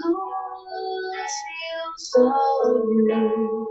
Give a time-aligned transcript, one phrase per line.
[0.00, 3.67] nos meus olhos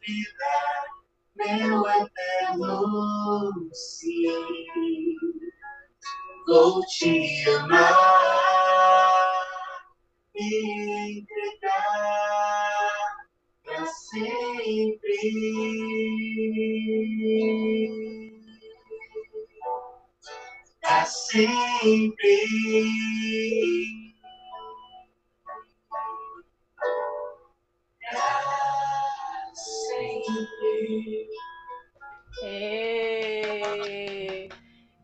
[0.00, 0.52] vida,
[1.36, 5.16] meu eterno sim.
[6.46, 8.40] Vou te amar
[10.34, 12.80] e entregar
[13.64, 15.20] para sempre.
[20.80, 22.40] Para sempre.
[32.42, 34.48] Ei.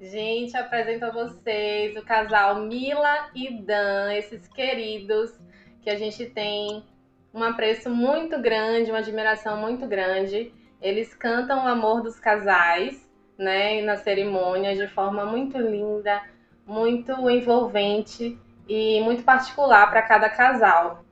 [0.01, 5.39] Gente, apresento a vocês o casal Mila e Dan, esses queridos
[5.83, 6.85] que a gente tem
[7.33, 10.53] um apreço muito grande, uma admiração muito grande.
[10.81, 13.09] Eles cantam o amor dos casais,
[13.39, 16.23] né, na cerimônia de forma muito linda,
[16.67, 21.05] muito envolvente e muito particular para cada casal.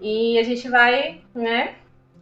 [0.00, 1.76] E a gente vai, né,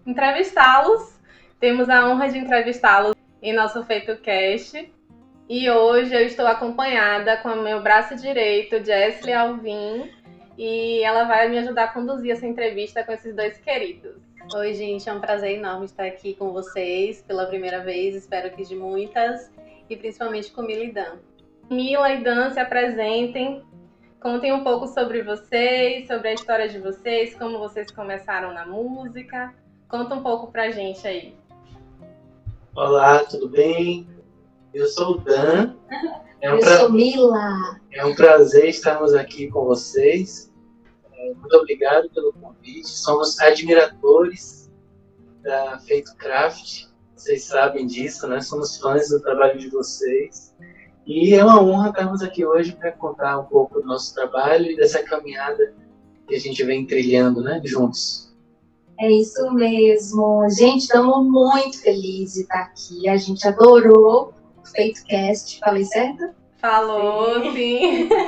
[0.06, 1.17] entrevistá-los.
[1.60, 4.92] Temos a honra de entrevistá-los em nosso Feito Cast.
[5.48, 10.08] E hoje eu estou acompanhada com o meu braço direito, Jessie Alvim,
[10.56, 14.22] e ela vai me ajudar a conduzir essa entrevista com esses dois queridos.
[14.54, 18.62] Oi, gente, é um prazer enorme estar aqui com vocês pela primeira vez, espero que
[18.62, 19.50] de muitas,
[19.90, 21.16] e principalmente com Mila e Dan.
[21.68, 23.64] Mila e Dan se apresentem,
[24.20, 29.52] contem um pouco sobre vocês, sobre a história de vocês, como vocês começaram na música.
[29.88, 31.34] Conta um pouco pra gente aí.
[32.74, 34.08] Olá, tudo bem?
[34.72, 35.74] Eu sou o Dan.
[36.40, 36.78] É um Eu pra...
[36.78, 37.80] sou Mila.
[37.90, 40.52] É um prazer estarmos aqui com vocês.
[41.12, 42.88] É, muito obrigado pelo convite.
[42.88, 44.70] Somos admiradores
[45.42, 46.86] da Feito Craft.
[47.16, 48.40] Vocês sabem disso, né?
[48.40, 50.54] Somos fãs do trabalho de vocês.
[51.04, 54.76] E é uma honra estarmos aqui hoje para contar um pouco do nosso trabalho e
[54.76, 55.74] dessa caminhada
[56.28, 58.27] que a gente vem trilhando, né, juntos.
[59.00, 60.48] É isso mesmo.
[60.50, 63.08] Gente, estamos muito felizes de estar aqui.
[63.08, 65.60] A gente adorou o FeitoCast.
[65.60, 66.30] Falei certo?
[66.60, 67.52] Falou, sim.
[67.54, 68.08] sim.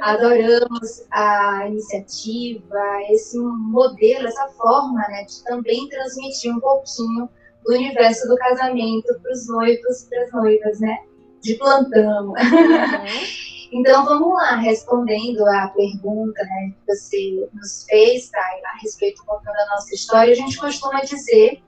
[0.00, 7.28] Adoramos a iniciativa, esse modelo, essa forma né, de também transmitir um pouquinho
[7.64, 10.98] do universo do casamento para os noivos e para as noivas, né?
[11.40, 12.28] De plantão.
[12.28, 12.34] Uhum.
[13.74, 19.56] Então vamos lá, respondendo a pergunta né, que você nos fez, tá, a respeito contando
[19.56, 21.60] a nossa história, a gente costuma dizer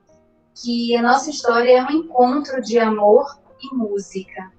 [0.55, 3.27] que a nossa história é um encontro de amor
[3.61, 4.53] e música.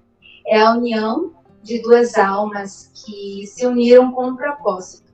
[0.46, 1.32] É a união
[1.62, 5.10] de duas almas que se uniram com um propósito.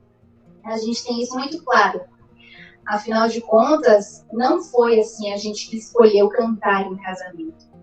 [0.65, 2.01] A gente tem isso muito claro.
[2.85, 7.74] Afinal de contas, não foi assim a gente que escolheu cantar em casamento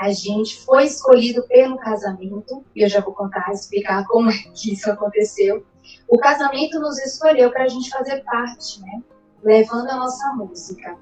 [0.00, 4.72] a gente foi escolhido pelo casamento, e eu já vou contar, explicar como é que
[4.72, 5.62] isso aconteceu.
[6.08, 9.02] O casamento nos escolheu para a gente fazer parte, né?
[9.44, 10.96] Levando a nossa música.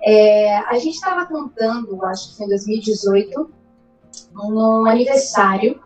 [0.00, 3.50] É, a gente estava cantando, acho que foi em 2018,
[4.32, 5.80] num aniversário.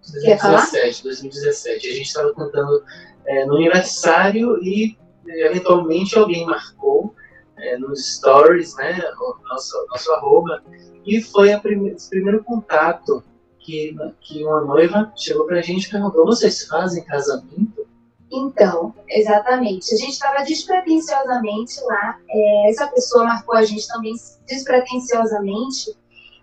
[0.00, 1.88] 2017, 2017.
[1.88, 2.82] A gente estava cantando
[3.26, 4.96] é, no aniversário e
[5.26, 7.14] eventualmente alguém marcou
[7.62, 9.00] é, nos stories, né?
[9.18, 10.62] O nosso, nosso arroba
[11.06, 13.22] e foi prime esse primeiro contato
[13.58, 17.86] que, que uma noiva chegou pra gente e perguntou: vocês fazem casamento?
[18.30, 19.94] Então, exatamente.
[19.94, 22.18] A gente estava despretensiosamente lá.
[22.28, 24.14] É, essa pessoa marcou a gente também
[24.46, 25.94] despretensiosamente.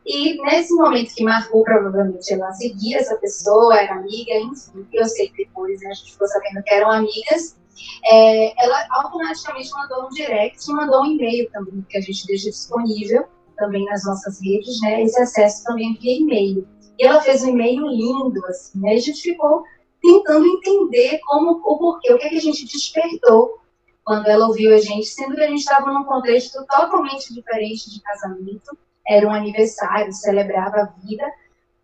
[0.05, 5.29] E nesse momento que marcou, provavelmente ela seguia essa pessoa, era amiga, enfim, eu sei
[5.29, 7.58] que depois né, a gente ficou sabendo que eram amigas,
[8.05, 12.49] é, ela automaticamente mandou um direct e mandou um e-mail também, que a gente deixa
[12.49, 15.03] disponível também nas nossas redes, né?
[15.03, 16.67] Esse acesso também via e-mail.
[16.97, 18.93] E ela fez um e-mail lindo, assim, né?
[18.93, 19.63] A gente ficou
[20.01, 23.59] tentando entender como, o porquê, o que, é que a gente despertou
[24.03, 28.01] quando ela ouviu a gente, sendo que a gente estava num contexto totalmente diferente de
[28.01, 28.75] casamento,
[29.07, 31.31] era um aniversário, celebrava a vida,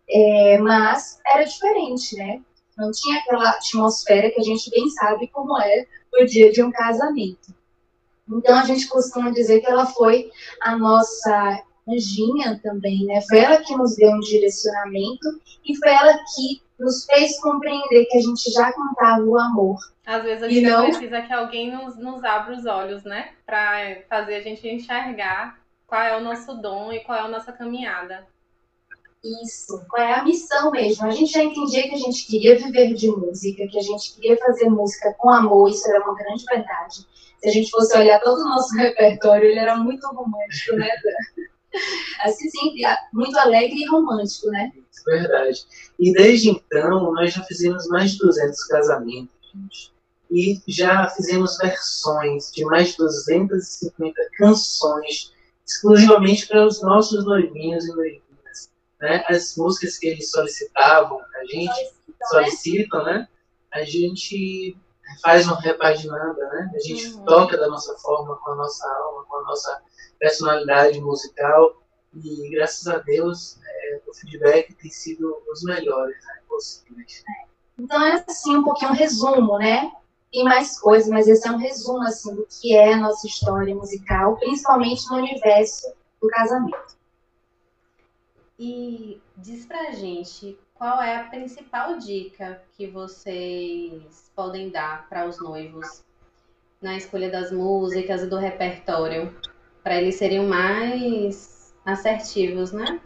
[0.08, 2.40] é, mas era diferente, né?
[2.76, 5.86] Não tinha aquela atmosfera que a gente bem sabe como é
[6.20, 7.54] o dia de um casamento.
[8.28, 10.30] Então a gente costuma dizer que ela foi
[10.60, 13.20] a nossa anjinha também, né?
[13.28, 18.18] Foi ela que nos deu um direcionamento e foi ela que nos fez compreender que
[18.18, 19.78] a gente já cantava o amor.
[20.04, 20.84] Às vezes a gente não...
[20.84, 23.30] precisa que alguém nos, nos abra os olhos, né?
[23.44, 27.52] Para fazer a gente enxergar qual é o nosso dom e qual é a nossa
[27.52, 28.26] caminhada.
[29.42, 31.06] Isso, qual é a missão mesmo.
[31.06, 34.36] A gente já entendia que a gente queria viver de música, que a gente queria
[34.36, 37.06] fazer música com amor, isso era uma grande verdade.
[37.40, 41.44] Se a gente fosse olhar todo o nosso repertório, ele era muito romântico, né, Dan?
[42.22, 42.82] Assim, sempre
[43.12, 44.72] muito alegre e romântico, né?
[45.04, 45.66] Verdade.
[45.98, 49.92] E desde então, nós já fizemos mais de 200 casamentos, gente.
[50.30, 55.32] E já fizemos versões de mais de 250 canções
[55.66, 58.25] exclusivamente para os nossos noivinhos e noivinhas.
[59.00, 59.24] Né?
[59.28, 61.90] As músicas que eles solicitavam, a gente
[62.30, 63.28] solicitam né?
[63.72, 64.76] A gente
[65.22, 66.72] faz uma repaginada, né?
[66.74, 67.24] A gente uhum.
[67.24, 69.82] toca da nossa forma, com a nossa alma, com a nossa
[70.18, 71.82] personalidade musical
[72.14, 77.22] e graças a Deus é, o feedback tem sido os melhores né, possíveis.
[77.78, 79.92] Então é assim um pouquinho um resumo, né?
[80.32, 83.74] Tem mais coisas, mas esse é um resumo assim do que é a nossa história
[83.74, 86.95] musical, principalmente no universo do casamento.
[88.58, 95.38] E diz pra gente qual é a principal dica que vocês podem dar para os
[95.40, 96.02] noivos
[96.80, 99.34] na escolha das músicas e do repertório,
[99.82, 103.00] para eles serem mais assertivos, né?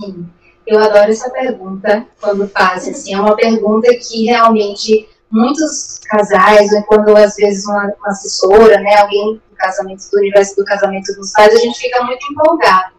[0.00, 0.28] Sim,
[0.66, 6.82] eu adoro essa pergunta quando fazem, assim, é uma pergunta que realmente muitos casais, ou
[6.84, 11.32] quando às vezes uma, uma assessora, né, alguém do casamento, do universo do casamento nos
[11.32, 12.95] faz, a gente fica muito empolgado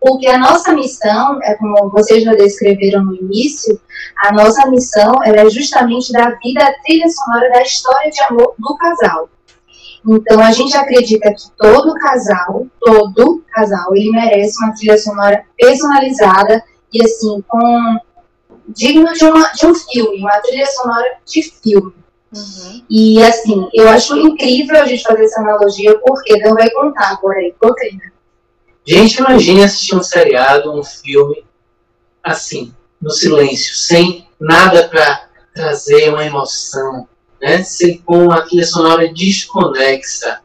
[0.00, 3.80] porque a nossa missão, é como vocês já descreveram no início,
[4.24, 8.76] a nossa missão é justamente dar vida à trilha sonora da história de amor do
[8.76, 9.28] casal.
[10.08, 16.62] Então a gente acredita que todo casal, todo casal, ele merece uma trilha sonora personalizada
[16.92, 17.98] e assim com
[18.68, 21.94] digno de, uma, de um filme, uma trilha sonora de filme.
[22.34, 22.82] Uhum.
[22.88, 27.38] E assim, eu acho incrível a gente fazer essa analogia, porque não vai contar agora
[27.38, 28.12] aí, Cotrina.
[28.88, 31.44] Gente, imagine assistir um seriado, um filme,
[32.24, 37.06] assim, no silêncio, sem nada para trazer uma emoção,
[37.38, 37.62] né?
[37.62, 40.40] Sem com uma trilha sonora desconexa.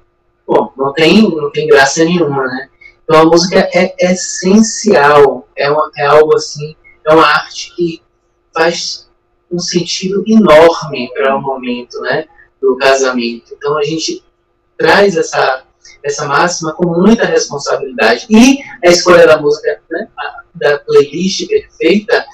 [0.46, 2.70] Bom, não tem, não tem graça nenhuma, né?
[3.06, 6.76] Então a música é essencial, é, uma, é algo assim,
[7.08, 8.02] é uma arte que
[8.54, 9.10] faz
[9.50, 12.26] um sentido enorme para o momento, né?
[12.62, 13.54] Do casamento.
[13.54, 14.22] Então a gente
[14.78, 15.64] traz essa
[16.04, 18.28] essa máxima com muita responsabilidade.
[18.30, 20.08] E a escolha da música, né,
[20.54, 22.26] da playlist perfeita,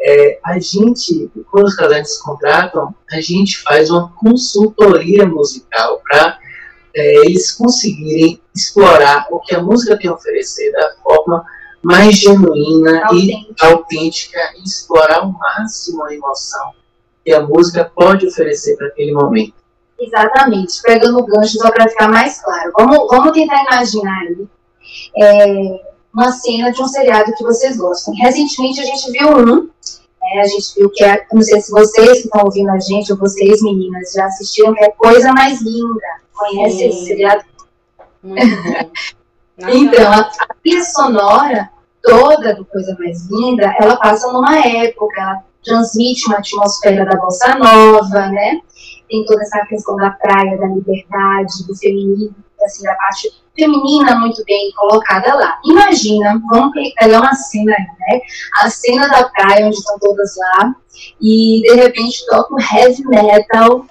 [0.00, 6.38] é, a gente, quando os casais se contratam, a gente faz uma consultoria musical para
[6.94, 11.44] é, eles conseguirem explorar o que a música tem a oferecer da forma
[11.82, 13.66] mais genuína autêntica.
[13.66, 16.72] e autêntica e explorar ao máximo a emoção
[17.24, 19.57] que a música pode oferecer para aquele momento.
[20.00, 22.72] Exatamente, pegando o gancho só para ficar mais claro.
[22.78, 24.48] Vamos, vamos tentar imaginar aí
[25.16, 25.80] é,
[26.14, 28.14] uma cena de um seriado que vocês gostam.
[28.14, 29.68] Recentemente a gente viu um,
[30.22, 33.12] é, a gente viu que é, não sei se vocês que estão ouvindo a gente,
[33.12, 36.06] ou vocês meninas, já assistiram, que é Coisa Mais Linda.
[36.32, 36.88] Conhece Sim.
[36.88, 37.44] esse seriado?
[39.60, 41.68] Então, a, a trilha sonora
[42.00, 47.56] toda do Coisa Mais Linda, ela passa numa época, ela transmite uma atmosfera da bossa
[47.56, 48.60] nova, né?
[49.08, 52.34] Tem toda essa questão da praia, da liberdade, do feminino,
[52.64, 55.58] assim, da parte feminina muito bem colocada lá.
[55.64, 58.20] Imagina, vamos pegar uma cena aí, né?
[58.62, 60.74] A cena da praia, onde estão todas lá,
[61.20, 63.84] e de repente toca um heavy metal,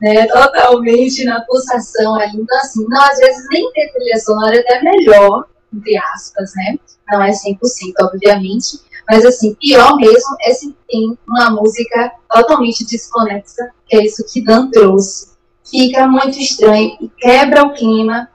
[0.00, 0.26] né?
[0.26, 2.36] Totalmente na pulsação ali.
[2.36, 6.78] Então, assim, não, às vezes nem ter trilha sonora é até melhor, entre aspas, né?
[7.10, 7.58] Não é 100%,
[8.00, 8.78] obviamente,
[9.08, 14.42] mas assim, pior mesmo é se tem uma música totalmente desconexa, que é isso que
[14.42, 15.32] Dan trouxe.
[15.68, 18.28] Fica muito estranho e quebra o clima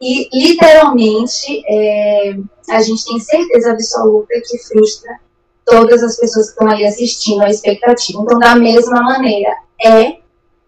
[0.00, 2.36] e literalmente é,
[2.70, 5.18] a gente tem certeza absoluta que frustra
[5.64, 8.20] todas as pessoas que estão ali assistindo a expectativa.
[8.22, 9.50] Então, da mesma maneira,
[9.84, 10.18] é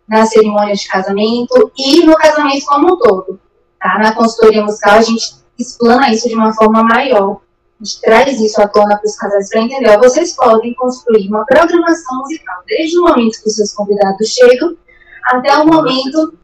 [0.08, 3.38] na cerimônia de casamento e no casamento como um todo.
[3.78, 3.98] Tá?
[3.98, 7.40] Na consultoria musical, a gente explana isso de uma forma maior.
[8.02, 9.98] Traz isso à tona para os casais para entender.
[9.98, 14.76] Vocês podem construir uma programação musical desde o momento que os seus convidados chegam
[15.24, 16.34] até o momento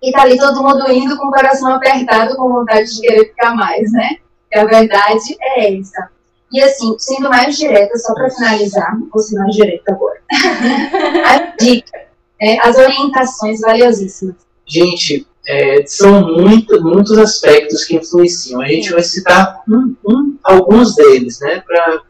[0.00, 3.54] que está ali todo mundo indo com o coração apertado, com vontade de querer ficar
[3.54, 4.16] mais, né?
[4.52, 6.10] E a verdade é essa.
[6.52, 10.20] E assim, sendo mais direta, só para finalizar, vou ser mais direta agora.
[11.26, 11.98] a dica,
[12.40, 14.36] né, as orientações valiosíssimas.
[14.66, 18.60] Gente, é, são muito, muitos aspectos que influenciam.
[18.60, 22.02] A gente vai citar um, um, alguns deles, né, para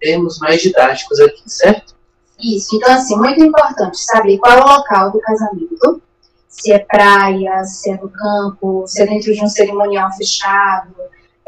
[0.00, 1.94] termos mais didáticos aqui, certo?
[2.42, 6.02] Isso, então assim, muito importante saber qual é o local do casamento,
[6.48, 10.94] se é praia, se é no campo, se é dentro de um cerimonial fechado,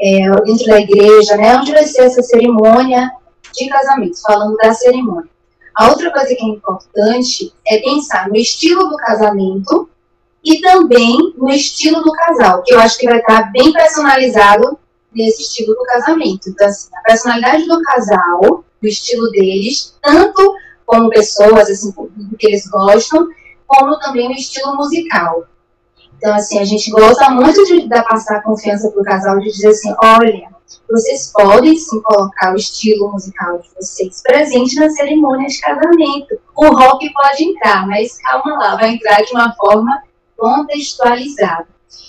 [0.01, 3.11] é, dentro da igreja, né, onde vai ser essa cerimônia
[3.55, 5.31] de casamento, falando da cerimônia.
[5.75, 9.89] A outra coisa que é importante é pensar no estilo do casamento
[10.45, 14.79] e também no estilo do casal, que eu acho que vai estar bem personalizado
[15.13, 16.49] nesse estilo do casamento.
[16.49, 20.55] Então, assim, a personalidade do casal, o estilo deles, tanto
[20.87, 23.29] como pessoas, assim, do que eles gostam,
[23.67, 25.45] como também no estilo musical.
[26.17, 29.69] Então, assim, a gente gosta muito de dar passar confiança para o casal, de dizer
[29.69, 30.49] assim, olha,
[30.91, 36.41] vocês podem sim colocar o estilo musical de vocês presente na cerimônia de casamento.
[36.57, 40.03] O rock pode entrar, mas calma lá, vai entrar de uma forma
[40.39, 41.67] contextualizado.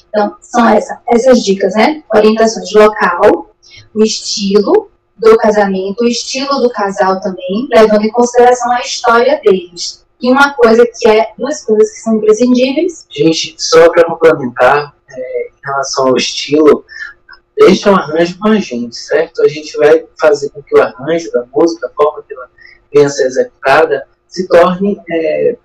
[0.08, 2.04] Então, são essa, essas dicas, né?
[2.14, 3.54] Orientações local,
[3.94, 10.06] o estilo do casamento, o estilo do casal também, levando em consideração a história deles.
[10.22, 13.06] E uma coisa que é, duas coisas que são imprescindíveis.
[13.10, 16.86] Gente, só para complementar, é, em relação ao estilo,
[17.58, 19.42] deixa o arranjo com a gente, certo?
[19.42, 22.50] A gente vai fazer com que o arranjo da música, a forma que ela
[22.94, 25.58] venha a ser executada, se torne é,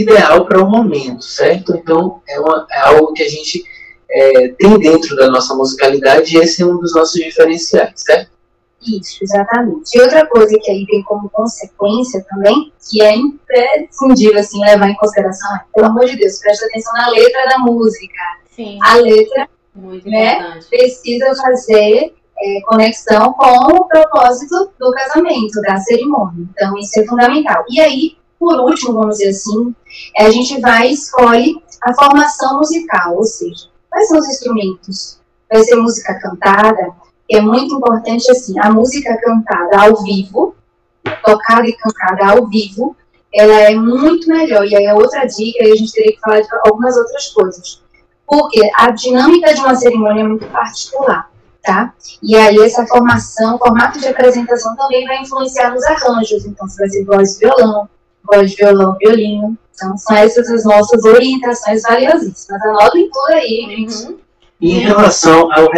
[0.00, 1.74] ideal para o momento, certo?
[1.76, 3.64] Então, é, uma, é algo que a gente
[4.10, 8.36] é, tem dentro da nossa musicalidade e esse é um dos nossos diferenciais, certo?
[8.82, 9.96] Isso, exatamente.
[9.96, 14.96] E outra coisa que aí vem como consequência também, que é imprescindível assim, levar em
[14.96, 18.20] consideração, é, pelo amor de Deus, presta atenção na letra da música.
[18.54, 18.78] Sim.
[18.82, 19.48] A letra
[20.04, 26.46] né, precisa fazer é, conexão com o propósito do casamento, da cerimônia.
[26.52, 27.64] Então, isso é fundamental.
[27.68, 29.74] E aí, por último, vamos dizer assim,
[30.18, 35.18] a gente vai escolhe a formação musical, ou seja, quais são os instrumentos?
[35.50, 36.92] Vai ser música cantada,
[37.30, 40.54] é muito importante assim, a música cantada ao vivo,
[41.24, 42.96] tocada e cantada ao vivo,
[43.34, 44.64] ela é muito melhor.
[44.66, 47.82] E aí é outra dica, e a gente teria que falar de algumas outras coisas.
[48.26, 51.30] Porque a dinâmica de uma cerimônia é muito particular,
[51.62, 51.92] tá?
[52.22, 56.44] E aí essa formação, formato de apresentação também vai influenciar nos arranjos.
[56.44, 57.88] Então, se vai ser voz e violão,
[58.26, 59.56] voz, violão, violino.
[59.74, 62.62] Então, são essas as nossas orientações valiosíssimas.
[62.62, 64.06] Anotem tudo aí, gente.
[64.06, 64.18] Uhum.
[64.60, 65.68] Em relação ao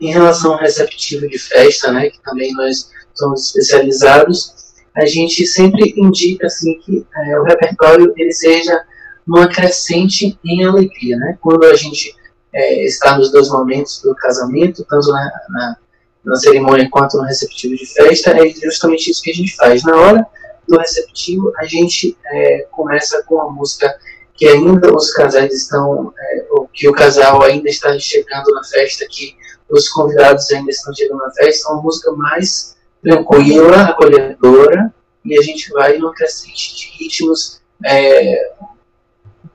[0.00, 4.54] em relação ao receptivo de festa, né, que também nós somos especializados,
[4.96, 8.82] a gente sempre indica assim que é, o repertório ele seja
[9.26, 11.38] uma crescente em alegria, né?
[11.40, 12.14] Quando a gente
[12.52, 15.76] é, está nos dois momentos do casamento, tanto na, na,
[16.24, 19.84] na cerimônia quanto no receptivo de festa, é justamente isso que a gente faz.
[19.84, 20.26] Na hora
[20.70, 23.94] do receptivo, a gente é, começa com a música
[24.34, 29.36] que ainda os casais estão, é, que o casal ainda está chegando na festa, que
[29.68, 35.70] os convidados ainda estão chegando na festa, uma música mais tranquila, acolhedora, e a gente
[35.70, 38.52] vai numa crescente de ritmos é,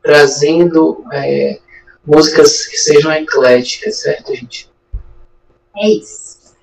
[0.04, 1.60] trazendo é,
[2.06, 4.70] músicas que sejam ecléticas, certo, gente?
[5.78, 6.56] É isso.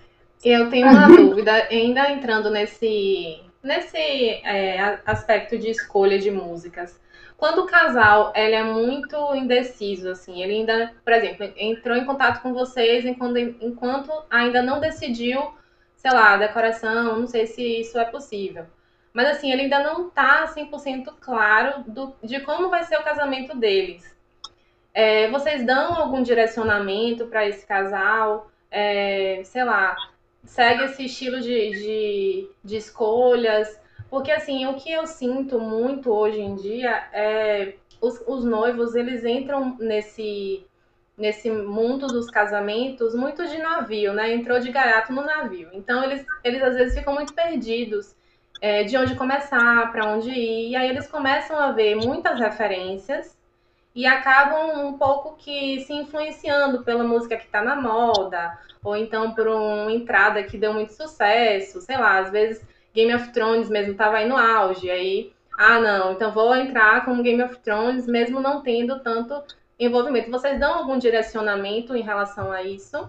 [0.44, 7.00] Eu tenho uma dúvida, ainda entrando nesse nesse é, aspecto de escolha de músicas,
[7.36, 12.40] quando o casal ele é muito indeciso, assim, ele ainda, por exemplo, entrou em contato
[12.40, 15.52] com vocês enquanto, enquanto ainda não decidiu,
[15.96, 18.66] sei lá, decoração, não sei se isso é possível.
[19.12, 23.56] Mas assim, ele ainda não tá 100% claro do, de como vai ser o casamento
[23.56, 24.16] deles.
[24.94, 28.50] É, vocês dão algum direcionamento para esse casal?
[28.70, 29.96] É, sei lá,
[30.44, 33.80] segue esse estilo de, de, de escolhas.
[34.10, 39.24] Porque, assim, o que eu sinto muito hoje em dia é os, os noivos, eles
[39.24, 40.66] entram nesse,
[41.16, 44.34] nesse mundo dos casamentos muito de navio, né?
[44.34, 45.68] Entrou de gaiato no navio.
[45.72, 48.14] Então, eles, eles às vezes ficam muito perdidos
[48.60, 50.70] é, de onde começar, para onde ir.
[50.70, 53.38] E aí eles começam a ver muitas referências
[53.94, 59.32] e acabam um pouco que se influenciando pela música que está na moda, ou então
[59.34, 63.92] por uma entrada que deu muito sucesso, sei lá, às vezes Game of Thrones mesmo
[63.92, 68.40] estava aí no auge, aí, ah não, então vou entrar com Game of Thrones mesmo
[68.40, 69.42] não tendo tanto
[69.78, 70.30] envolvimento.
[70.30, 73.08] Vocês dão algum direcionamento em relação a isso?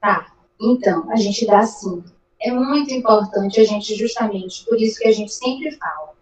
[0.00, 2.04] Tá, então, a gente dá sim.
[2.40, 6.12] É muito importante a gente, justamente, por isso que a gente sempre fala,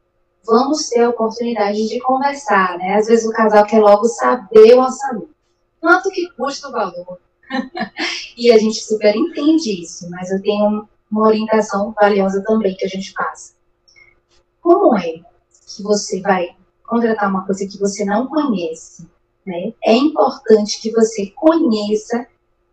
[0.44, 2.94] vamos ter a oportunidade de conversar, né?
[2.94, 5.33] Às vezes o casal quer logo saber o orçamento.
[5.84, 7.20] Quanto que custa o valor?
[8.38, 12.88] e a gente super entende isso, mas eu tenho uma orientação valiosa também que a
[12.88, 13.52] gente passa.
[14.62, 15.20] Como é
[15.76, 16.56] que você vai
[16.88, 19.06] contratar uma coisa que você não conhece?
[19.44, 19.74] Né?
[19.84, 22.26] É importante que você conheça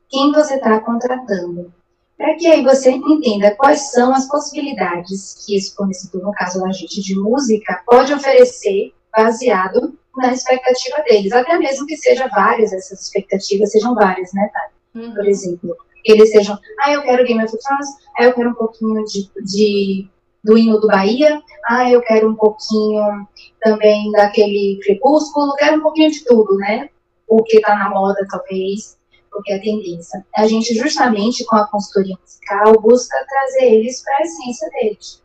[0.08, 1.70] quem você está contratando
[2.18, 6.72] para que aí você entenda quais são as possibilidades que esse fornecedor, no caso da
[6.72, 13.02] gente de música, pode oferecer baseado na expectativa deles, até mesmo que seja várias essas
[13.04, 14.74] expectativas, sejam várias, né, Tati?
[14.96, 15.14] Uhum.
[15.14, 17.88] Por exemplo, eles sejam, ah, eu quero Game of Thrones,
[18.18, 20.08] ah, eu quero um pouquinho de, de
[20.44, 23.28] do hino do Bahia, ah, eu quero um pouquinho
[23.62, 26.90] também daquele crepúsculo, quero um pouquinho de tudo, né?
[27.28, 29.00] O que tá na moda, talvez
[29.32, 30.26] porque é a tendência.
[30.36, 35.24] A gente, justamente com a consultoria musical, busca trazer eles para a essência deles,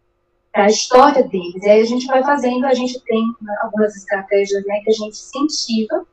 [0.63, 1.63] a história deles.
[1.63, 3.23] E aí a gente vai fazendo, a gente tem
[3.63, 6.07] algumas estratégias né, que a gente incentiva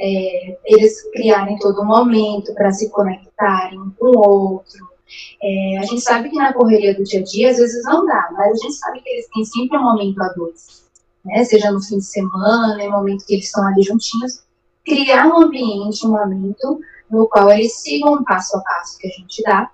[0.00, 4.88] é, eles criarem todo um momento para se conectarem um com o outro.
[5.42, 8.28] É, a gente sabe que na correria do dia a dia, às vezes não dá,
[8.32, 10.88] mas a gente sabe que eles têm sempre um momento a dois.
[11.24, 11.44] Né?
[11.44, 14.42] Seja no fim de semana, no momento que eles estão ali juntinhos,
[14.84, 19.42] criar um ambiente, um momento no qual eles sigam passo a passo que a gente
[19.42, 19.70] dá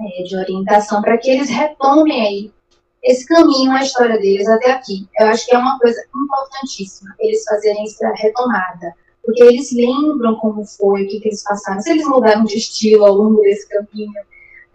[0.00, 2.55] é, de orientação para que eles retomem aí
[3.02, 5.08] esse caminho, a história deles até aqui.
[5.18, 8.92] Eu acho que é uma coisa importantíssima eles fazerem essa retomada,
[9.24, 13.04] porque eles lembram como foi, o que, que eles passaram, se eles mudaram de estilo
[13.04, 14.12] ao longo desse caminho.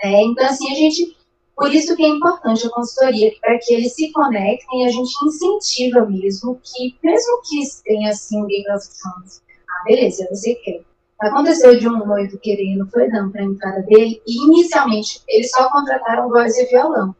[0.03, 0.23] Né?
[0.23, 1.15] Então, assim, a gente
[1.61, 5.13] por isso que é importante a consultoria, para que eles se conectem e a gente
[5.23, 10.81] incentiva mesmo que, mesmo que tenha assim Game of Thrones, ah, beleza, você quer.
[11.19, 15.69] Aconteceu de um noivo querendo, foi dando para a entrada dele, e inicialmente eles só
[15.69, 17.15] contrataram voz e violão.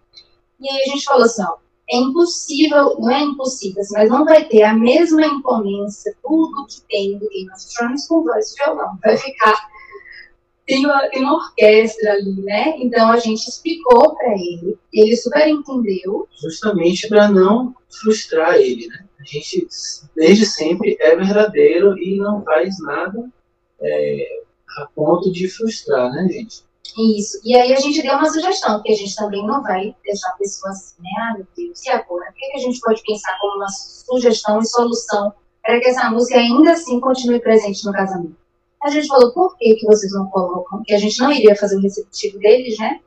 [0.62, 1.56] E aí a gente falou assim, ó,
[1.90, 7.18] é impossível, não é impossível, mas não vai ter a mesma imponência, tudo que tem
[7.18, 8.98] do Game of Thrones com voz e violão.
[9.04, 9.72] Vai ficar
[10.66, 12.76] tem uma, tem uma orquestra ali, né?
[12.78, 16.30] Então a gente explicou para ele, ele super entendeu.
[16.42, 19.06] Justamente para não frustrar ele, né?
[19.20, 19.68] A gente
[20.16, 23.30] desde sempre é verdadeiro e não faz nada
[23.82, 24.42] é,
[24.78, 26.64] a ponto de frustrar, né, gente?
[26.98, 27.40] Isso.
[27.44, 30.36] E aí a gente deu uma sugestão, porque a gente também não vai deixar a
[30.36, 31.10] pessoa assim, né?
[31.20, 32.30] Ah, meu Deus, e agora?
[32.30, 36.38] O que a gente pode pensar como uma sugestão e solução para que essa música
[36.38, 38.36] ainda assim continue presente no casamento?
[38.84, 40.82] A gente falou, por que, que vocês não colocam?
[40.84, 43.00] Que a gente não iria fazer o receptivo deles, né?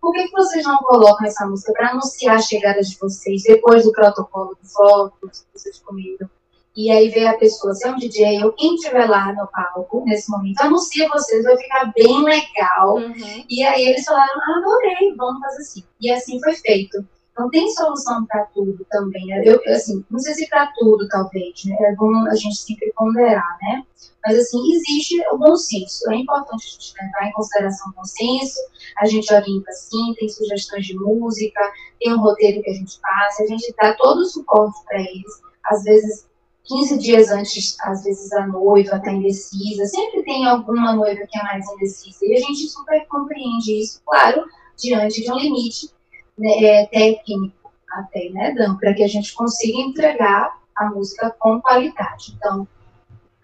[0.00, 3.84] Por que, que vocês não colocam essa música para anunciar a chegada de vocês depois
[3.84, 6.28] do protocolo de fotos que vocês comiram?
[6.74, 10.02] E aí vem a pessoa, se é um DJ ou quem estiver lá no palco
[10.06, 12.96] nesse momento, anuncia vocês, vai ficar bem legal.
[12.96, 13.44] Uhum.
[13.48, 15.84] E aí eles falaram, ah, adorei, vamos fazer assim.
[16.00, 17.04] E assim foi feito.
[17.38, 19.26] Não tem solução para tudo também.
[19.26, 19.42] Né?
[19.44, 21.76] Eu, assim, não sei se para tudo, talvez, né?
[21.80, 23.82] É bom a gente sempre ponderar, né?
[24.24, 26.10] Mas, assim, existe o bom senso.
[26.10, 28.58] É importante a gente levar em consideração o bom senso.
[28.98, 31.60] A gente orienta, sim, tem sugestões de música,
[31.98, 35.42] tem um roteiro que a gente passa, a gente dá todo o suporte para eles.
[35.64, 36.26] Às vezes,
[36.64, 39.84] 15 dias antes, às vezes, a noiva está indecisa.
[39.86, 42.18] Sempre tem alguma noiva que é mais indecisa.
[42.22, 44.44] E a gente super compreende isso, claro,
[44.78, 45.90] diante de um limite
[46.38, 51.60] né, é, técnico até, né, Dan, para que a gente consiga entregar a música com
[51.60, 52.34] qualidade.
[52.36, 52.66] Então,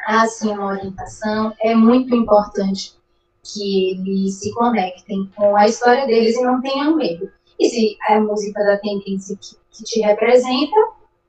[0.06, 2.96] há sim uma orientação, é muito importante
[3.42, 7.30] que eles se conectem com a história deles e não tenham medo.
[7.58, 10.76] E se a música da tendência que, que te representa,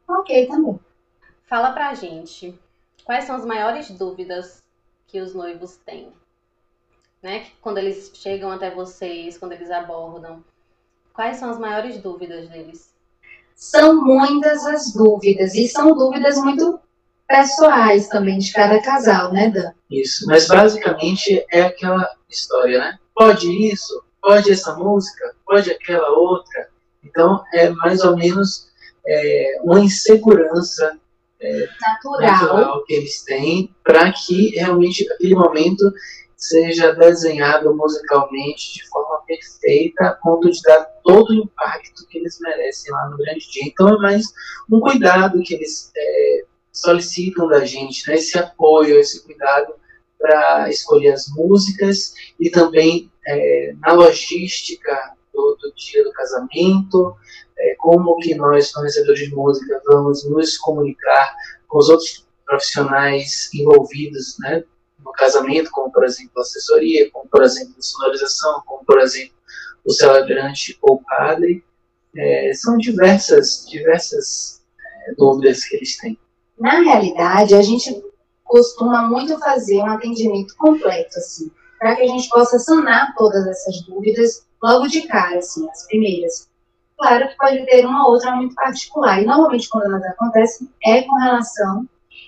[0.08, 0.80] ok também.
[1.50, 2.58] Fala pra gente,
[3.04, 4.64] quais são as maiores dúvidas
[5.08, 6.14] que os noivos têm?
[7.22, 7.48] Né?
[7.60, 10.44] Quando eles chegam até vocês, quando eles abordam,
[11.20, 12.94] Quais são as maiores dúvidas deles?
[13.54, 16.80] São muitas as dúvidas, e são dúvidas muito
[17.28, 19.74] pessoais também de cada casal, né, Dan?
[19.92, 22.98] Isso, mas basicamente é aquela história, né?
[23.14, 26.70] Pode isso, pode essa música, pode aquela outra.
[27.04, 28.70] Então é mais ou menos
[29.06, 30.98] é, uma insegurança
[31.82, 32.22] natural.
[32.22, 35.92] natural que eles têm para que realmente aquele momento
[36.36, 42.40] seja desenhado musicalmente de forma perfeita a ponto de dar todo o impacto que eles
[42.40, 43.64] merecem lá no grande dia.
[43.66, 44.26] Então é mais
[44.72, 48.16] um cuidado que eles é, solicitam da gente, né?
[48.16, 49.74] esse apoio, esse cuidado
[50.18, 57.16] para escolher as músicas e também é, na logística do, do, dia do casamento,
[57.60, 61.36] é, como que nós, fornecedores de música, vamos nos comunicar
[61.68, 64.64] com os outros profissionais envolvidos né,
[65.04, 69.36] no casamento, como por exemplo a assessoria, como por exemplo a sonorização, como por exemplo
[69.86, 71.64] o celebrante ou padre.
[72.16, 76.18] É, são diversas, diversas é, dúvidas que eles têm.
[76.60, 78.04] Na realidade, a gente
[78.44, 83.82] costuma muito fazer um atendimento completo, assim, para que a gente possa sanar todas essas
[83.84, 86.50] dúvidas logo de cara, assim, as primeiras.
[87.00, 91.16] Claro que pode ter uma outra muito particular, e normalmente quando elas acontecem é com
[91.16, 91.88] relação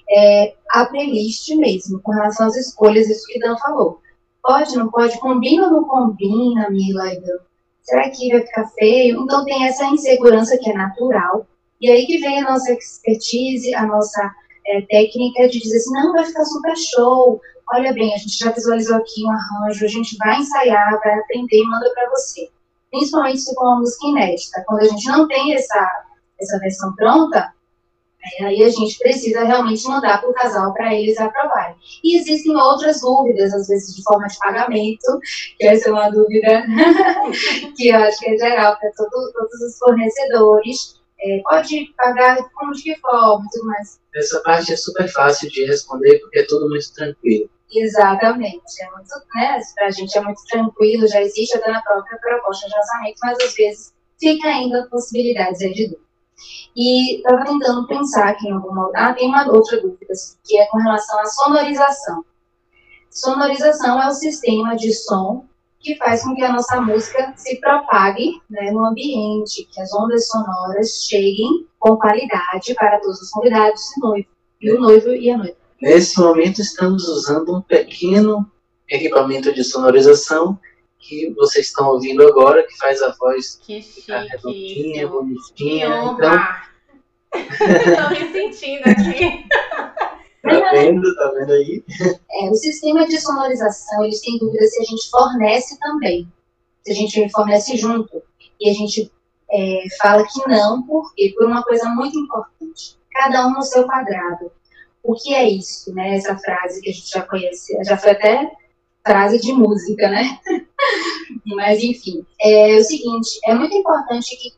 [0.09, 3.99] é, à playlist mesmo, com relação às escolhas, isso que Dan falou.
[4.41, 7.39] Pode, não pode, combina ou não combina, Mila e Dan?
[7.81, 9.21] Será que vai ficar feio?
[9.21, 11.45] Então tem essa insegurança que é natural,
[11.81, 14.31] e aí que vem a nossa expertise, a nossa
[14.67, 17.41] é, técnica de dizer assim, não, vai ficar super show,
[17.73, 21.57] olha bem, a gente já visualizou aqui um arranjo, a gente vai ensaiar, vai aprender
[21.57, 22.49] e manda para você.
[22.91, 24.63] Principalmente se for uma música inédita.
[24.67, 26.05] Quando a gente não tem essa,
[26.39, 27.53] essa versão pronta,
[28.41, 31.75] aí a gente precisa realmente mandar para o casal para eles aprovarem.
[32.03, 35.19] E existem outras dúvidas, às vezes de forma de pagamento,
[35.57, 36.63] que essa é uma dúvida
[37.75, 42.73] que eu acho que é geral para todo, todos os fornecedores é, pode pagar como
[42.73, 43.99] de que forma tudo mais.
[44.15, 47.49] Essa parte é super fácil de responder porque é tudo muito tranquilo.
[47.73, 48.83] Exatamente.
[48.83, 52.75] É muito, né, pra gente é muito tranquilo, já existe até na própria proposta de
[52.75, 56.11] orçamento, mas às vezes fica ainda possibilidades de dúvida.
[56.75, 58.89] E estava tentando pensar aqui em alguma.
[58.95, 62.25] Ah, tem uma outra dúvida, que é com relação à sonorização.
[63.09, 65.45] Sonorização é o sistema de som
[65.81, 70.27] que faz com que a nossa música se propague né, no ambiente, que as ondas
[70.27, 74.27] sonoras cheguem com qualidade para todos os convidados e noivo,
[74.61, 75.60] e o noivo e a noiva.
[75.81, 78.49] Nesse momento estamos usando um pequeno
[78.87, 80.59] equipamento de sonorização
[80.99, 85.87] que vocês estão ouvindo agora, que faz a voz que ficar redondinha, bonitinha.
[85.87, 86.61] Então...
[87.33, 89.47] Estou me sentindo aqui.
[90.43, 91.15] Tá vendo?
[91.15, 91.83] Tá vendo aí?
[92.31, 96.31] É, o sistema de sonorização, eles têm dúvida se a gente fornece também.
[96.83, 98.21] Se a gente fornece junto.
[98.59, 99.11] E a gente
[99.51, 102.99] é, fala que não, porque por uma coisa muito importante.
[103.11, 104.51] Cada um no seu quadrado.
[105.03, 106.15] O que é isso, né?
[106.15, 108.51] Essa frase que a gente já conhece, já foi até
[109.05, 110.39] frase de música, né?
[111.55, 114.53] Mas enfim, é o seguinte, é muito importante que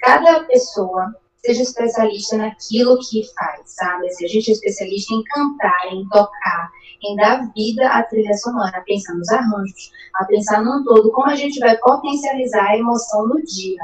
[0.00, 1.12] cada pessoa
[1.44, 4.10] seja especialista naquilo que faz, sabe?
[4.10, 6.70] Se a gente é especialista em cantar, em tocar,
[7.02, 11.30] em dar vida à trilha sonora, a pensar nos arranjos, a pensar num todo, como
[11.30, 13.80] a gente vai potencializar a emoção no dia.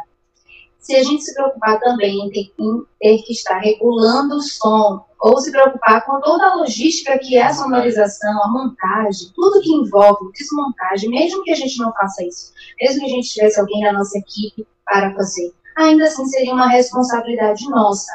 [0.78, 5.02] Se a gente se preocupar também em ter, em ter que estar regulando o som,
[5.24, 9.72] ou se preocupar com toda a logística que é a sonorização, a montagem, tudo que
[9.72, 13.80] envolve desmontagem, mesmo que a gente não faça isso, mesmo que a gente tivesse alguém
[13.80, 18.12] na nossa equipe para fazer, ainda assim seria uma responsabilidade nossa.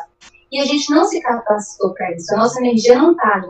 [0.52, 3.50] E a gente não se capacitou para isso, a nossa energia não está ali.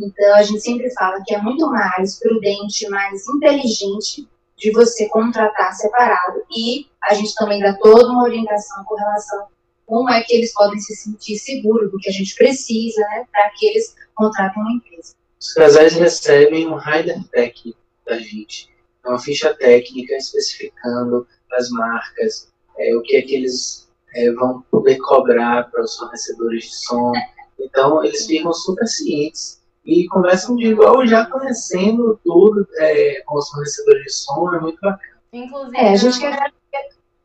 [0.00, 5.74] Então, a gente sempre fala que é muito mais prudente, mais inteligente de você contratar
[5.74, 6.40] separado.
[6.50, 9.48] E a gente também dá toda uma orientação com relação
[9.90, 13.50] como é que eles podem se sentir seguros do que a gente precisa, né, para
[13.50, 15.16] que eles contratem uma empresa.
[15.40, 17.74] Os casais recebem um rider tech
[18.06, 18.70] da gente,
[19.04, 24.96] uma ficha técnica especificando as marcas, é, o que é que eles é, vão poder
[24.98, 27.12] cobrar para os fornecedores de som.
[27.58, 33.48] Então, eles ficam super cientes e conversam de igual, já conhecendo tudo é, com os
[33.50, 35.20] fornecedores de som, é muito bacana.
[35.32, 36.52] Inclusive, É, a gente quer.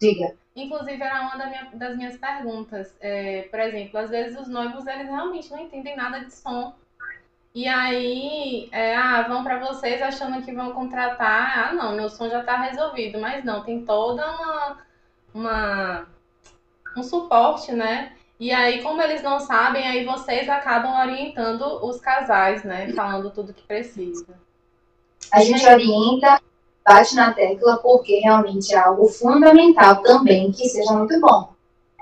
[0.02, 0.45] Diga.
[0.56, 2.96] Inclusive, era uma da minha- das minhas perguntas.
[3.02, 6.74] É, por exemplo, às vezes os noivos, eles realmente não entendem nada de som.
[7.54, 11.70] E aí, é, ah, vão para vocês achando que vão contratar.
[11.70, 13.20] Ah, não, meu som já tá resolvido.
[13.20, 14.78] Mas não, tem toda uma,
[15.34, 16.08] uma
[16.96, 18.14] um suporte, né?
[18.40, 22.92] E aí, como eles não sabem, aí vocês acabam orientando os casais, né?
[22.94, 24.28] Falando tudo que precisa.
[25.32, 26.42] A gente orienta,
[26.86, 31.50] bate na tecla, porque realmente é algo fundamental também que seja muito bom.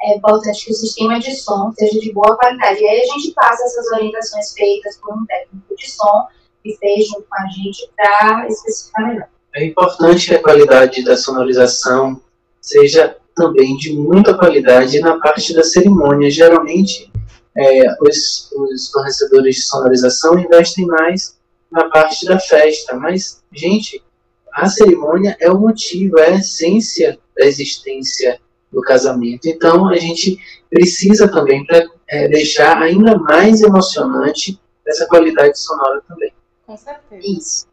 [0.02, 2.82] É importante que o sistema de som seja de boa qualidade.
[2.82, 6.28] E aí a gente passa essas orientações feitas por um técnico de som
[6.62, 9.28] que junto com a gente para especificar melhor.
[9.56, 12.22] É importante a qualidade da sonorização
[12.60, 16.30] seja também de muita qualidade na parte da cerimônia.
[16.30, 17.12] Geralmente,
[17.56, 21.38] é, os, os fornecedores de sonorização investem mais
[21.72, 24.02] na parte da festa, mas, gente,
[24.54, 28.40] a cerimônia é o motivo, é a essência da existência
[28.72, 29.48] do casamento.
[29.48, 30.38] Então a gente
[30.70, 36.32] precisa também para é, deixar ainda mais emocionante essa qualidade sonora também.
[36.66, 37.22] Com certeza.
[37.26, 37.68] Isso.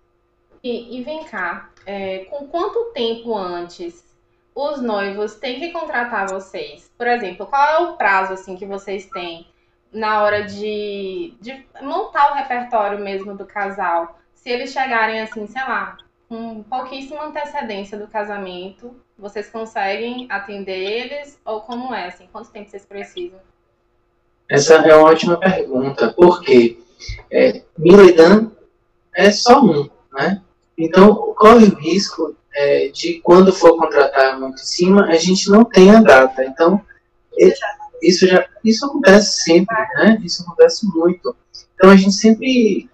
[0.62, 4.04] E, e vem cá, é, com quanto tempo antes
[4.54, 6.90] os noivos têm que contratar vocês?
[6.96, 9.46] Por exemplo, qual é o prazo assim que vocês têm
[9.92, 14.18] na hora de, de montar o repertório mesmo do casal?
[14.34, 15.96] Se eles chegarem assim, sei lá,
[16.30, 22.06] com pouquíssima antecedência do casamento, vocês conseguem atender eles ou como é?
[22.06, 23.40] Assim, quanto tempo vocês precisam?
[24.48, 26.78] Essa é uma ótima pergunta, porque
[27.32, 27.64] é,
[29.16, 30.40] é só um, né?
[30.78, 35.64] Então, corre o risco é, de quando for contratar muito em cima, a gente não
[35.64, 36.44] tem a data.
[36.44, 36.80] Então,
[38.00, 40.20] isso já isso acontece sempre, né?
[40.22, 41.34] Isso acontece muito.
[41.74, 42.88] Então, a gente sempre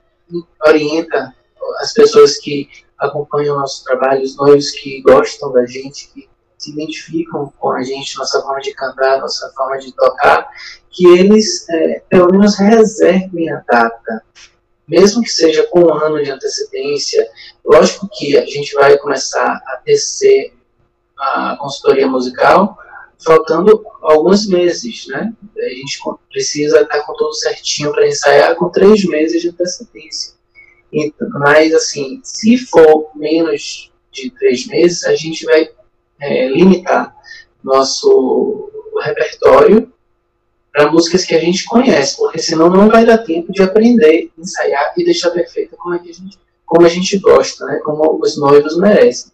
[0.66, 1.35] orienta
[1.81, 6.28] as pessoas que acompanham o nosso trabalho, os noivos que gostam da gente, que
[6.59, 10.48] se identificam com a gente, nossa forma de cantar, nossa forma de tocar,
[10.90, 14.22] que eles é, pelo menos reservem a data
[14.88, 17.28] mesmo que seja com um ano de antecedência,
[17.64, 20.54] lógico que a gente vai começar a tecer
[21.18, 22.78] a consultoria musical
[23.18, 25.32] faltando alguns meses, né?
[25.59, 25.98] A gente
[26.30, 30.36] precisa estar com tudo certinho para ensaiar com três meses de antecedência.
[30.92, 35.68] Então, mas, assim, se for menos de três meses, a gente vai
[36.20, 37.14] é, limitar
[37.62, 38.70] nosso
[39.03, 39.92] repertório
[40.72, 44.92] para músicas que a gente conhece, porque senão não vai dar tempo de aprender, ensaiar
[44.96, 47.81] e deixar perfeita como, é que a, gente, como a gente gosta, né?
[47.85, 49.33] como os noivos merecem.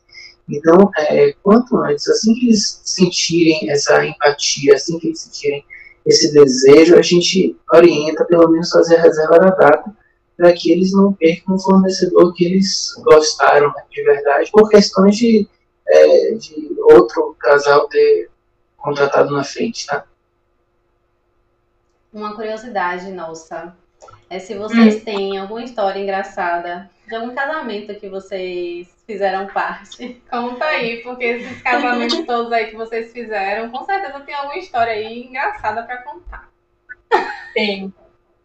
[0.49, 5.65] Então, é, quanto antes, assim que eles sentirem essa empatia, assim que eles sentirem
[6.05, 9.97] esse desejo, a gente orienta pelo menos fazer a reserva da data
[10.37, 15.17] para que eles não percam um fornecedor que eles gostaram né, de verdade, por questões
[15.17, 15.49] de,
[15.87, 18.31] é, de outro casal ter
[18.77, 20.05] contratado na frente, tá?
[22.13, 23.75] Uma curiosidade nossa
[24.29, 25.05] é se vocês hum.
[25.05, 30.23] têm alguma história engraçada de algum casamento que vocês fizeram parte.
[30.31, 34.93] Conta aí, porque esses casamentos todos aí que vocês fizeram, com certeza tem alguma história
[34.93, 36.51] aí engraçada para contar.
[37.53, 37.93] Tem.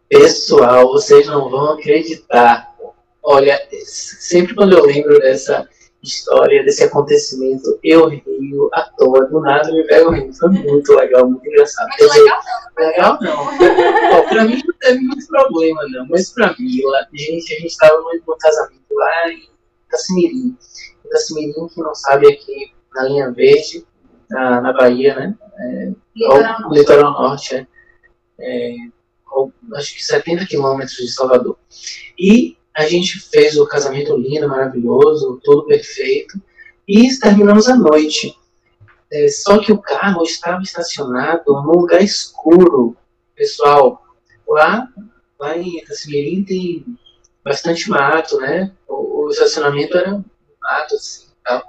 [0.08, 2.74] Pessoal, vocês não vão acreditar.
[3.22, 5.68] Olha, sempre quando eu lembro dessa
[6.02, 10.32] história, desse acontecimento, eu rio à toa, do nada me pego rindo.
[10.34, 11.88] Foi muito legal, muito engraçado.
[11.88, 12.86] Muito legal não.
[12.86, 14.18] Legal não.
[14.18, 16.06] Ó, pra mim não teve muito problema, não.
[16.08, 19.48] Mas pra Mila, gente, a gente tava num casamento lá em
[19.86, 20.56] Itacimirim.
[21.04, 23.86] Itacimirim, que não sabe, aqui na linha verde,
[24.30, 25.34] na, na Bahia, né?
[25.60, 27.66] É, litoral, litoral norte, é,
[28.40, 28.76] é,
[29.74, 31.58] acho que 70 quilômetros de Salvador.
[32.18, 36.40] E a gente fez o casamento lindo, maravilhoso, tudo perfeito.
[36.86, 38.36] E terminamos a noite.
[39.10, 42.96] É, só que o carro estava estacionado num lugar escuro.
[43.34, 44.02] Pessoal,
[44.48, 44.88] lá,
[45.38, 46.84] lá em Itacimirim tem
[47.44, 48.72] bastante mato, né?
[48.86, 50.12] O, o estacionamento era
[50.60, 51.62] mato, assim, tal.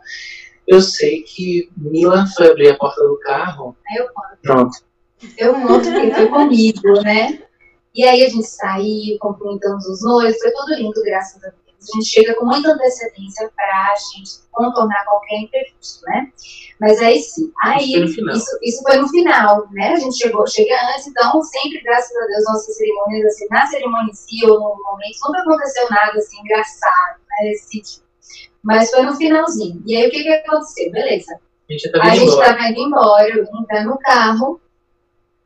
[0.67, 3.75] Eu sei que Mila foi abrir a porta do carro.
[3.97, 4.37] Eu conto.
[4.43, 4.77] Pronto.
[5.37, 7.41] Eu conto que foi comigo, né?
[7.93, 11.69] E aí a gente saiu, cumprimentamos os noivos, foi tudo lindo, graças a Deus.
[11.81, 16.29] A gente chega com muita antecedência para a gente contornar qualquer imprevisto, né?
[16.79, 19.93] Mas aí sim, aí isso, isso, foi no final, né?
[19.93, 24.11] A gente chegou, chega antes, então sempre, graças a Deus, nossas cerimônias, assim, na cerimônia
[24.11, 27.51] em si ou no momento, nunca aconteceu nada assim engraçado, né?
[27.51, 28.03] Esse sentido.
[28.61, 29.81] Mas foi no finalzinho.
[29.85, 30.91] E aí o que, que aconteceu?
[30.91, 31.39] Beleza.
[32.01, 34.59] A gente estava indo embora, eu vim entrar no carro,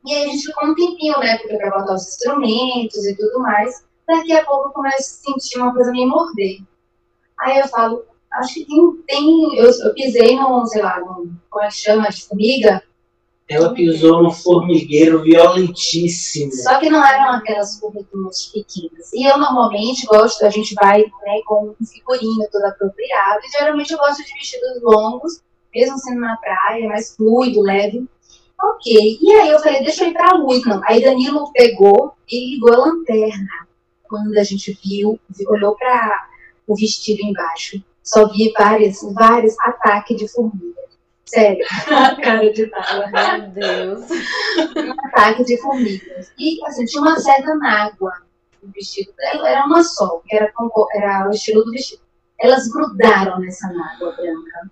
[0.04, 1.38] e aí a gente ficou um tempinho, né?
[1.38, 3.84] Porque para botar os instrumentos e tudo mais.
[4.06, 6.58] Daqui a pouco eu começo a sentir uma coisa me morder.
[7.40, 9.02] Aí eu falo, acho que tem.
[9.06, 12.08] tem eu, eu pisei num, sei lá, num, como é que chama?
[12.10, 12.82] De formiga.
[13.48, 16.52] Ela pisou num formigueiro violentíssimo.
[16.52, 19.12] Só que não eram aquelas formiguinhas pequenas.
[19.12, 23.40] E eu normalmente gosto, a gente vai né, com um figurino todo apropriado.
[23.44, 25.42] E geralmente eu gosto de vestidos longos,
[25.74, 28.06] mesmo sendo na praia, mais fluido, leve.
[28.64, 29.18] Ok.
[29.20, 30.80] E aí eu falei, deixa eu ir pra luz, não.
[30.84, 33.66] Aí Danilo pegou e ligou a lanterna.
[34.04, 36.28] Quando a gente viu, olhou para
[36.66, 40.74] o vestido embaixo, só vi vários, vários ataques de formiga.
[41.24, 43.08] Sério, a cara de bala.
[43.08, 44.10] Meu Deus.
[44.76, 46.32] Um ataque de formigas.
[46.38, 48.12] E assim, tinha uma certa mágoa
[48.62, 50.52] no vestido dela, era uma só, que era,
[50.94, 52.02] era o estilo do vestido.
[52.38, 54.70] Elas grudaram nessa mágoa branca.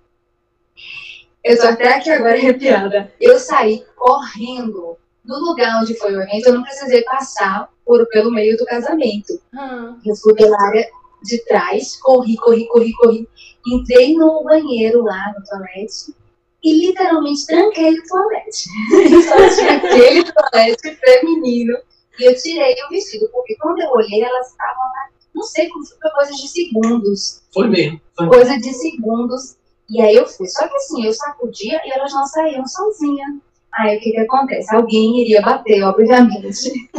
[1.45, 3.13] Eu tô até aqui agora arrepiada.
[3.21, 8.31] Eu saí correndo do lugar onde foi o evento, eu não precisei passar por, pelo
[8.31, 9.41] meio do casamento.
[9.55, 9.99] Hum.
[10.05, 10.87] Eu fui pela área
[11.23, 13.29] de trás, corri, corri, corri, corri.
[13.67, 16.15] Entrei no banheiro lá, no toalete,
[16.63, 18.69] e literalmente tranquei o toalete.
[19.29, 21.77] Só tinha aquele toalete feminino.
[22.19, 25.85] E eu tirei o vestido, porque quando eu olhei, elas estavam lá, não sei como
[25.87, 27.43] foi, coisa de segundos.
[27.53, 28.01] Foi mesmo.
[28.17, 29.57] Foi Coisa de segundos.
[29.93, 30.49] E aí eu fui.
[30.49, 33.29] Só que assim, eu sacudia e elas não saíam sozinhas.
[33.75, 34.75] Aí o que que acontece?
[34.75, 36.73] Alguém iria bater, obviamente,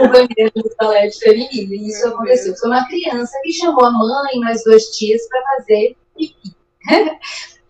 [0.00, 1.72] o banheiro do toalete feminino.
[1.72, 2.54] E isso aconteceu.
[2.56, 6.54] Foi uma criança que chamou a mãe e mais duas tias para fazer pipi.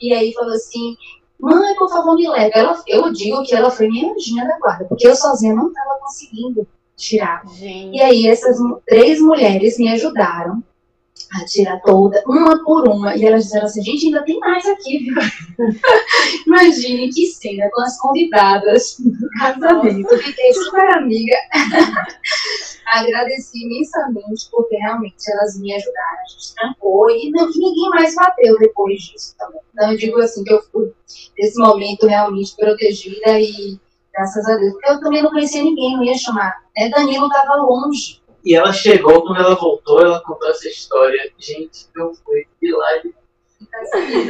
[0.01, 0.97] e aí falou assim,
[1.41, 2.51] mãe, por favor, me leve.
[2.53, 5.99] Ela, eu digo que ela foi minha anjinha da guarda, porque eu sozinha não estava
[6.01, 7.43] conseguindo tirar.
[7.55, 10.63] Gente, E aí essas três mulheres me ajudaram
[11.41, 13.17] a tirar toda, uma por uma.
[13.17, 15.15] E elas disseram assim, gente, ainda tem mais aqui, viu?
[16.47, 20.19] Imagine que cena com as convidadas do casamento.
[20.19, 21.37] Fiquei super amiga.
[22.93, 26.19] Agradeci imensamente, porque realmente elas me ajudaram.
[26.25, 29.61] A gente trancou e não, que ninguém mais bateu depois disso também.
[29.73, 30.93] Então eu digo assim, que eu fui
[31.39, 33.79] nesse momento realmente protegida e
[34.13, 34.73] graças a Deus.
[34.73, 36.63] Porque eu também não conhecia ninguém, não ia chamar.
[36.77, 36.89] Né?
[36.89, 38.21] Danilo estava longe.
[38.47, 41.33] E ela chegou, quando ela voltou, ela contou essa história.
[41.37, 43.13] Gente, eu fui de lá e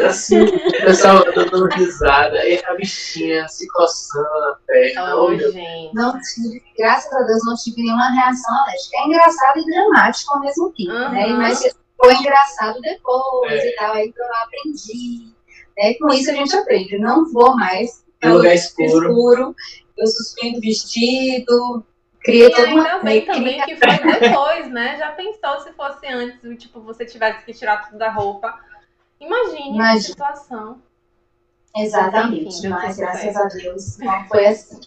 [0.03, 5.17] assim, o pessoal dando risada, e a bichinha se coçando na perna.
[5.17, 5.95] oh, gente.
[5.95, 8.97] Não tive, graças a Deus, não tive nenhuma reação alérgica.
[8.97, 11.27] É engraçado e dramático ao mesmo tempo, né?
[11.27, 11.37] Uhum.
[11.39, 13.69] Mas foi engraçado depois É.
[13.69, 13.93] e tal.
[13.95, 15.33] Aí eu aprendi.
[15.77, 15.95] Né?
[16.01, 16.99] Com isso a gente aprende.
[16.99, 19.11] Não vou mais É lugar escuro.
[19.11, 19.55] escuro.
[19.99, 21.85] Eu suspendo o vestido.
[22.27, 24.99] Criei E uma ainda bem também que foi depois, né?
[24.99, 28.59] Já pensou se fosse antes, tipo, você tivesse que tirar tudo da roupa.
[29.21, 29.93] Imagine Imagina.
[29.93, 30.83] a situação.
[31.77, 32.59] Exatamente.
[32.59, 33.39] Enfim, Mas graças certo.
[33.39, 34.81] a Deus não foi assim.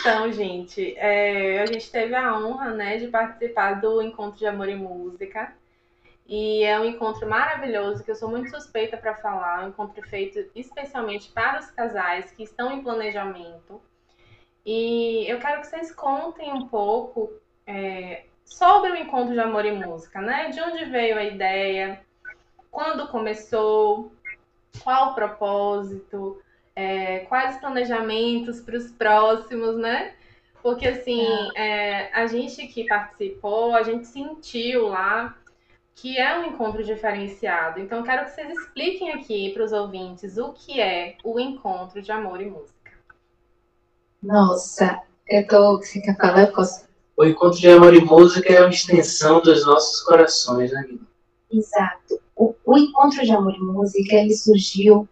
[0.00, 4.68] Então, gente, é, a gente teve a honra, né, de participar do Encontro de Amor
[4.68, 5.52] e Música.
[6.26, 10.50] E é um encontro maravilhoso que eu sou muito suspeita para falar, um encontro feito
[10.54, 13.80] especialmente para os casais que estão em planejamento.
[14.64, 17.32] E eu quero que vocês contem um pouco
[17.66, 20.50] é, sobre o Encontro de Amor e Música, né?
[20.50, 22.00] De onde veio a ideia,
[22.70, 24.12] quando começou,
[24.82, 26.40] qual o propósito,
[26.74, 30.14] é, quais os planejamentos para os próximos, né?
[30.62, 35.36] Porque assim, é, a gente que participou, a gente sentiu lá
[35.94, 37.80] que é um encontro diferenciado.
[37.80, 42.10] Então, quero que vocês expliquem aqui para os ouvintes o que é o encontro de
[42.10, 42.81] amor e música.
[44.22, 45.78] Nossa, eu tô.
[45.78, 46.42] Você quer falar?
[46.42, 46.84] Eu posso.
[47.16, 51.08] O encontro de amor e música é uma extensão dos nossos corações, né, Guilherme?
[51.50, 52.20] Exato.
[52.34, 55.08] O, o encontro de amor e música, ele surgiu,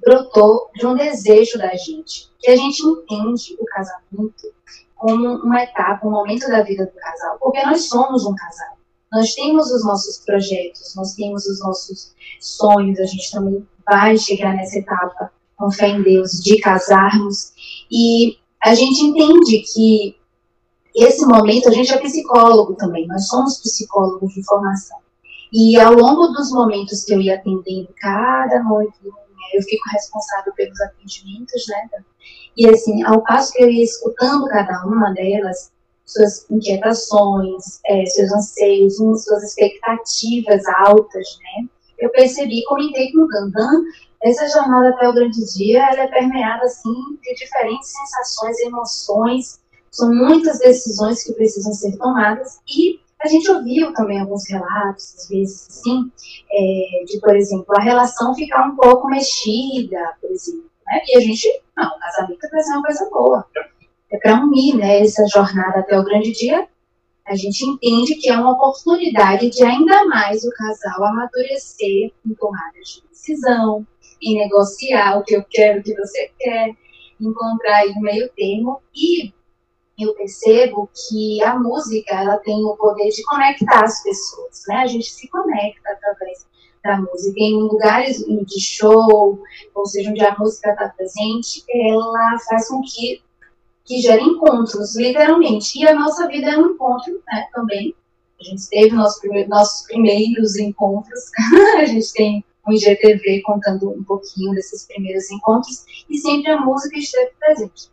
[0.00, 2.30] brotou de um desejo da gente.
[2.38, 4.54] Que a gente entende o casamento
[4.94, 7.38] como uma etapa, um momento da vida do casal.
[7.40, 8.78] Porque nós somos um casal.
[9.12, 14.54] Nós temos os nossos projetos, nós temos os nossos sonhos, a gente também vai chegar
[14.54, 17.52] nessa etapa, com fé em Deus, de casarmos.
[17.90, 20.16] E a gente entende que
[20.94, 24.98] esse momento, a gente é psicólogo também, nós somos psicólogos de formação.
[25.52, 29.12] E ao longo dos momentos que eu ia atendendo cada noivinha,
[29.54, 32.02] eu fico responsável pelos atendimentos, né?
[32.56, 35.72] E assim, ao passo que eu ia escutando cada uma delas,
[36.04, 41.68] suas inquietações, é, seus anseios, suas expectativas altas, né?
[42.00, 43.82] Eu percebi, comentei com o Gandan,
[44.22, 49.60] essa jornada até o grande dia, ela é permeada, assim, de diferentes sensações, emoções,
[49.90, 55.28] são muitas decisões que precisam ser tomadas e a gente ouviu também alguns relatos, às
[55.28, 56.10] vezes, assim,
[56.50, 61.00] é, de, por exemplo, a relação ficar um pouco mexida, por exemplo, né?
[61.06, 63.46] E a gente, não, o casamento é ser uma coisa boa.
[64.10, 66.66] É para unir, né, essa jornada até o grande dia.
[67.30, 72.88] A gente entende que é uma oportunidade de ainda mais o casal amadurecer em tomadas
[72.88, 73.86] de decisão,
[74.20, 76.74] em negociar o que eu quero, o que você quer,
[77.20, 79.32] encontrar aí um meio termo e
[79.96, 84.78] eu percebo que a música ela tem o poder de conectar as pessoas, né?
[84.78, 86.48] A gente se conecta através
[86.82, 89.40] da música em lugares de show,
[89.72, 93.22] ou seja, onde a música está presente, ela faz com que
[93.90, 95.80] que gere encontros, literalmente.
[95.80, 97.48] E a nossa vida é um encontro, né?
[97.52, 97.92] Também.
[98.40, 101.18] A gente teve nosso primeiro, nossos primeiros encontros.
[101.76, 106.96] a gente tem um IGTV contando um pouquinho desses primeiros encontros e sempre a música
[106.96, 107.90] esteve presente.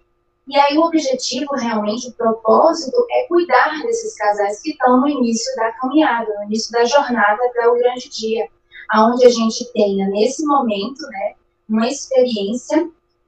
[0.47, 5.53] E aí o objetivo, realmente, o propósito é cuidar desses casais que estão no início
[5.55, 8.47] da caminhada, no início da jornada até o grande dia,
[8.91, 11.33] aonde a gente tenha, nesse momento, né,
[11.67, 12.87] uma experiência,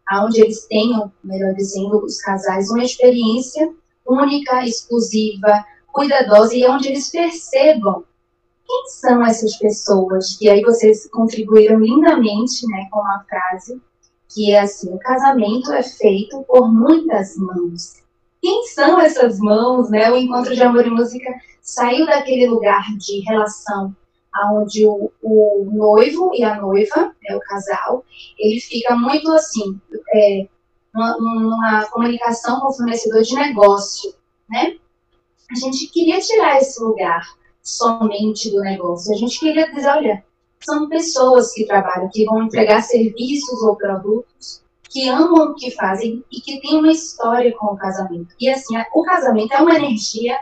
[0.09, 3.71] aonde eles tenham, melhor dizendo, os casais, uma experiência
[4.05, 8.03] única, exclusiva, cuidadosa e onde eles percebam
[8.65, 10.39] quem são essas pessoas.
[10.41, 13.81] E aí vocês contribuíram lindamente né, com uma frase
[14.33, 18.03] que é assim: o casamento é feito por muitas mãos.
[18.41, 19.89] Quem são essas mãos?
[19.89, 20.09] Né?
[20.11, 21.29] O encontro de amor e música
[21.61, 23.95] saiu daquele lugar de relação
[24.53, 28.05] onde o, o noivo e a noiva, né, o casal,
[28.37, 29.79] ele fica muito assim,
[30.13, 30.47] é,
[30.93, 34.13] numa, numa comunicação com o fornecedor de negócio,
[34.49, 34.77] né?
[35.51, 37.23] A gente queria tirar esse lugar
[37.61, 39.13] somente do negócio.
[39.13, 40.25] A gente queria dizer, olha,
[40.59, 46.23] são pessoas que trabalham, que vão entregar serviços ou produtos, que amam o que fazem
[46.31, 48.35] e que têm uma história com o casamento.
[48.39, 50.39] E assim, o casamento é uma energia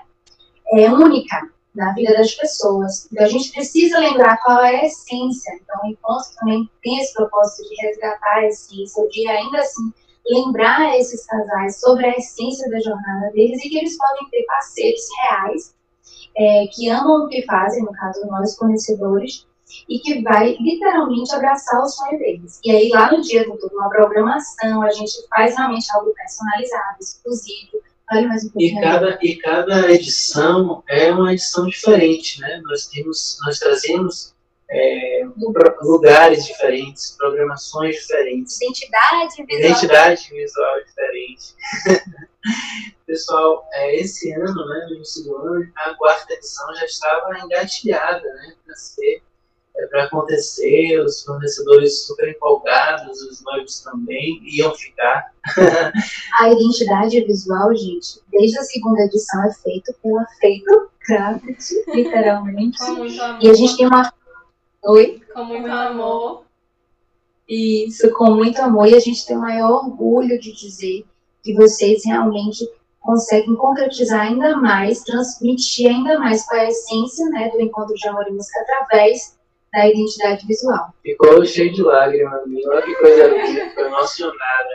[0.73, 3.07] é, única na vida das pessoas.
[3.11, 5.53] Então a gente precisa lembrar qual é a essência.
[5.61, 9.93] Então o encontro também tem esse propósito de resgatar a essência, de ainda assim
[10.29, 15.01] lembrar esses casais sobre a essência da jornada deles e que eles podem ter parceiros
[15.21, 15.75] reais
[16.35, 19.47] é, que amam o que fazem, no caso nós fornecedores,
[19.87, 22.59] e que vai literalmente abraçar o sonho deles.
[22.63, 26.97] E aí lá no dia do tudo, uma programação, a gente faz realmente algo personalizado,
[26.99, 27.86] exclusivo.
[28.09, 28.49] Mais.
[28.57, 32.61] E cada, e cada edição é uma edição diferente, né?
[32.63, 34.33] Nós temos, nós trazemos
[34.69, 35.21] é,
[35.81, 38.61] lugares diferentes, programações diferentes.
[38.61, 39.59] Identidade visual.
[39.59, 41.55] Identidade visual diferente.
[43.05, 48.23] Pessoal, é, esse ano, né, no início do ano, a quarta edição já estava engatilhada
[48.23, 49.21] né, para ser
[49.77, 55.31] é, para acontecer, os fornecedores super empolgados, os noivos também iam ficar.
[56.39, 62.77] A identidade visual, gente, desde a segunda edição é feita pela Feito Craft, literalmente.
[63.41, 64.11] E a gente tem uma
[64.87, 65.21] Oi?
[65.33, 66.43] Com muito amor.
[67.47, 68.87] Isso, com muito amor.
[68.87, 71.03] E a gente tem o maior orgulho de dizer
[71.43, 72.65] que vocês realmente
[73.01, 78.27] conseguem concretizar ainda mais, transmitir ainda mais com a essência né, do encontro de amor
[78.27, 79.37] e música através
[79.73, 80.93] da identidade visual.
[81.01, 84.69] Ficou cheio de lágrimas, olha que coisa linda, ficou emocionada.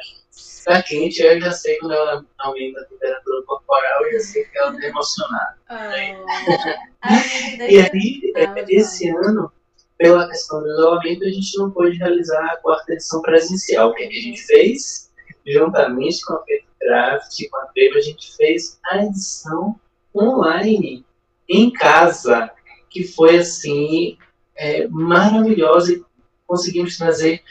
[0.65, 4.59] Tá quente, eu já sei quando ela aumenta a temperatura corporal, eu já sei que
[4.59, 5.59] ela tá emocionada.
[5.71, 7.65] Oh.
[7.69, 8.33] e aí,
[8.69, 9.53] esse ano,
[9.99, 13.91] pela questão do isolamento, a gente não pôde realizar a quarta edição presencial.
[13.91, 15.11] O que, a gente fez?
[15.47, 16.45] Juntamente com a
[16.81, 19.79] Craft, com a Trevo, a gente fez a edição
[20.15, 21.05] online,
[21.49, 22.51] em casa,
[22.89, 24.17] que foi assim,
[24.57, 26.05] é, maravilhosa e
[26.47, 27.43] conseguimos trazer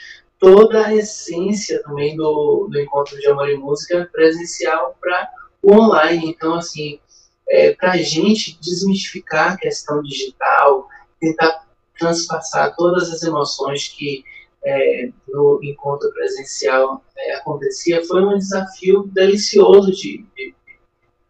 [0.42, 5.30] toda a essência também do, do encontro de amor e música presencial para
[5.62, 6.32] o online.
[6.32, 7.00] Então, assim,
[7.48, 10.90] é, para a gente desmistificar a questão digital,
[11.20, 11.68] tentar
[11.98, 14.24] transpassar todas as emoções que
[14.66, 20.56] é, no encontro presencial é, acontecia, foi um desafio delicioso de, de,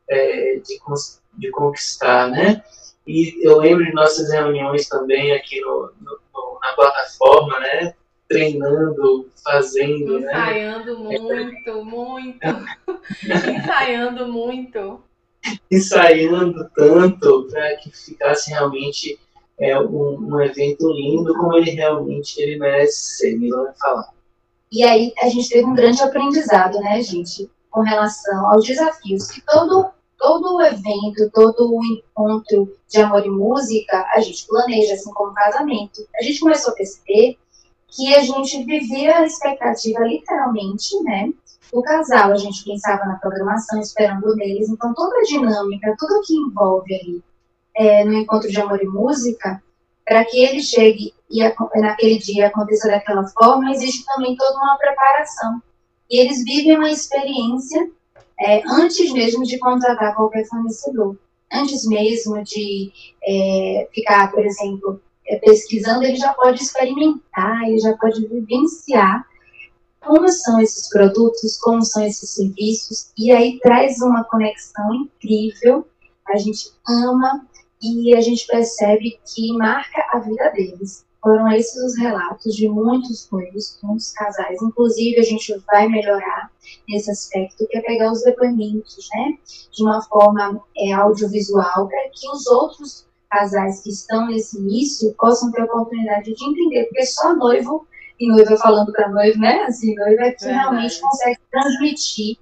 [0.09, 0.79] é, de,
[1.37, 2.63] de, conquistar, né?
[3.05, 7.93] E eu lembro de nossas reuniões também aqui no, no, na plataforma, né?
[8.31, 10.31] Treinando, fazendo, né?
[10.31, 11.19] Ensaiando né?
[11.19, 12.47] muito, muito.
[13.25, 15.01] Ensaiando muito.
[15.69, 19.19] Ensaiando tanto para que ficasse realmente
[19.59, 24.09] é um, um, evento lindo como ele realmente ele merece ser, Mila vai falar.
[24.71, 29.41] E aí a gente teve um grande aprendizado, né, gente, com relação aos desafios que
[29.45, 35.11] todo todo o evento, todo o encontro de amor e música, a gente planeja, assim
[35.13, 36.07] como casamento.
[36.15, 37.39] A gente começou a perceber
[37.91, 41.31] que a gente vivia a expectativa, literalmente, né,
[41.71, 42.31] do casal.
[42.31, 44.69] A gente pensava na programação, esperando neles.
[44.69, 47.23] Então, toda a dinâmica, tudo que envolve ali
[47.75, 49.61] é, no encontro de amor e música,
[50.05, 51.39] para que ele chegue e
[51.79, 55.61] naquele dia aconteça daquela forma, existe também toda uma preparação.
[56.09, 57.89] E eles vivem uma experiência
[58.39, 61.17] é, antes mesmo de contratar qualquer fornecedor.
[61.53, 62.91] Antes mesmo de
[63.23, 65.01] é, ficar, por exemplo,
[65.31, 69.25] é, pesquisando, ele já pode experimentar, ele já pode vivenciar
[70.01, 75.87] como são esses produtos, como são esses serviços, e aí traz uma conexão incrível.
[76.27, 77.47] A gente ama
[77.81, 81.05] e a gente percebe que marca a vida deles.
[81.21, 84.59] Foram esses os relatos de muitos noivos, muitos casais.
[84.61, 86.51] Inclusive, a gente vai melhorar
[86.89, 89.37] nesse aspecto, que é pegar os depoimentos, né,
[89.71, 95.51] de uma forma é, audiovisual, para que os outros casais que estão nesse início possam
[95.51, 97.87] ter a oportunidade de entender, porque só noivo
[98.19, 102.37] e noiva falando para noivo, né, assim, noiva é que é realmente consegue transmitir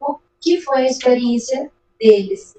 [0.00, 2.54] o que foi a experiência deles.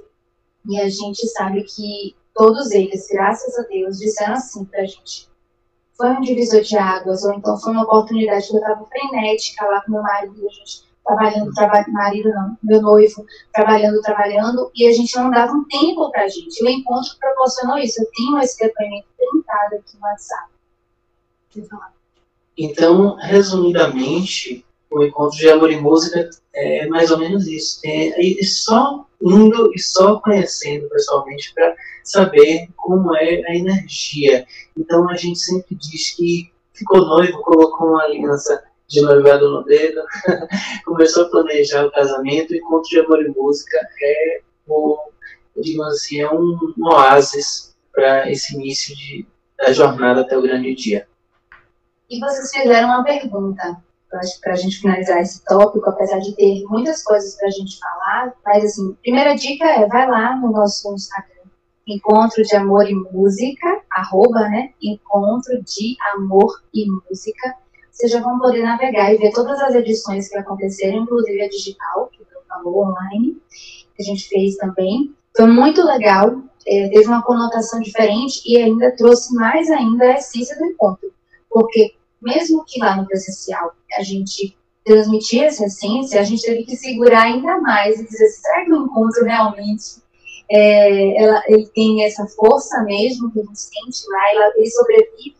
[0.67, 5.29] E a gente sabe que todos eles, graças a Deus, disseram assim pra gente.
[5.95, 9.81] Foi um divisor de águas, ou então foi uma oportunidade que eu estava frenética lá
[9.81, 14.91] com meu marido, a gente trabalhando, trabalhando, marido não, meu noivo, trabalhando, trabalhando, e a
[14.91, 16.63] gente não dava um tempo pra gente.
[16.63, 18.01] O encontro proporcionou isso.
[18.01, 20.49] Eu tenho esse depoimento printado aqui no WhatsApp.
[22.57, 27.79] Então, resumidamente, o encontro de amor e música é mais ou menos isso.
[27.85, 34.45] É, e só indo e só conhecendo pessoalmente para saber como é a energia.
[34.77, 40.01] Então a gente sempre diz que ficou noivo, colocou uma aliança de noivado no dedo,
[40.85, 44.97] começou a planejar o casamento, encontro de amor e música é o,
[45.57, 49.25] digamos assim, é um, um oásis para esse início de,
[49.57, 51.07] da jornada até o grande dia.
[52.09, 53.81] E vocês fizeram uma pergunta,
[54.41, 58.33] para a gente finalizar esse tópico, apesar de ter muitas coisas para a gente falar,
[58.45, 61.35] mas assim, primeira dica é, vai lá no nosso Instagram,
[61.85, 67.55] Encontro de Amor e Música, arroba, né, Encontro de Amor e Música,
[67.97, 72.11] vocês já vão poder navegar e ver todas as edições que aconteceram, inclusive a digital,
[72.13, 73.41] que eu falou online,
[73.95, 75.15] que a gente fez também.
[75.35, 80.55] Foi muito legal, é, teve uma conotação diferente e ainda trouxe mais ainda a essência
[80.57, 81.11] do encontro.
[81.49, 86.77] Porque, mesmo que lá no presencial a gente transmitia essa essência, a gente teve que
[86.77, 90.03] segurar ainda mais e dizer, será que o encontro realmente
[90.51, 95.35] é, ela, ele tem essa força mesmo que a gente sente lá, ela, ele sobrevive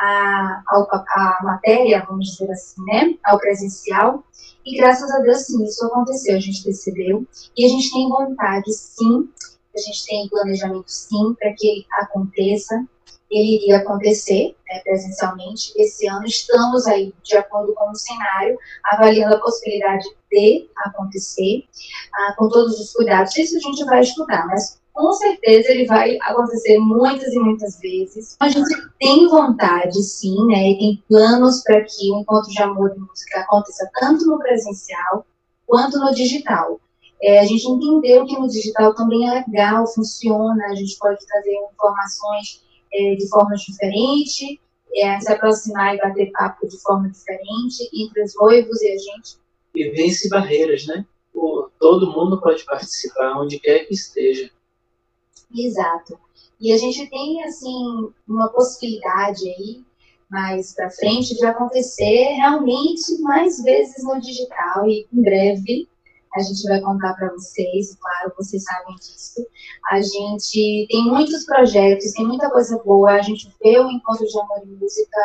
[0.00, 4.24] a, matéria, vamos dizer assim, né, ao presencial.
[4.64, 7.26] E graças a Deus, sim, isso aconteceu, a gente percebeu.
[7.56, 9.28] E a gente tem vontade, sim,
[9.74, 12.84] a gente tem planejamento, sim, para que ele aconteça.
[13.30, 16.26] Ele iria acontecer né, presencialmente esse ano.
[16.26, 21.64] Estamos aí, de acordo com o cenário, avaliando a possibilidade de acontecer,
[22.12, 23.36] ah, com todos os cuidados.
[23.36, 28.36] Isso a gente vai estudar, mas com certeza ele vai acontecer muitas e muitas vezes.
[28.38, 32.92] A gente tem vontade, sim, né, e tem planos para que o encontro de amor
[32.94, 35.24] e música aconteça tanto no presencial
[35.66, 36.78] quanto no digital.
[37.22, 41.54] É, a gente entendeu que no digital também é legal, funciona, a gente pode trazer
[41.72, 44.60] informações é, de forma diferente,
[44.96, 49.38] é, se aproximar e bater papo de forma diferente entre os noivos e a gente.
[49.74, 51.06] E vence barreiras, né?
[51.78, 54.50] todo mundo pode participar, onde quer que esteja.
[55.54, 56.18] Exato.
[56.60, 59.82] E a gente tem, assim, uma possibilidade aí,
[60.30, 65.88] mais para frente, de acontecer realmente mais vezes no digital e em breve
[66.34, 69.44] a gente vai contar para vocês, claro, vocês sabem disso.
[69.90, 74.38] A gente tem muitos projetos, tem muita coisa boa, a gente vê o Encontro de
[74.38, 75.20] Amor e Música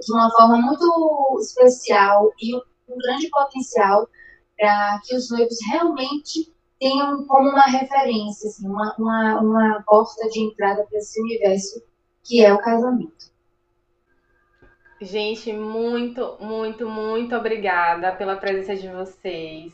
[0.00, 4.08] de uma forma muito especial e um grande potencial
[4.56, 6.53] para que os noivos realmente
[6.84, 11.82] tenham como uma referência, assim, uma, uma, uma porta de entrada para esse universo
[12.22, 13.32] que é o casamento.
[15.00, 19.72] Gente, muito, muito, muito obrigada pela presença de vocês.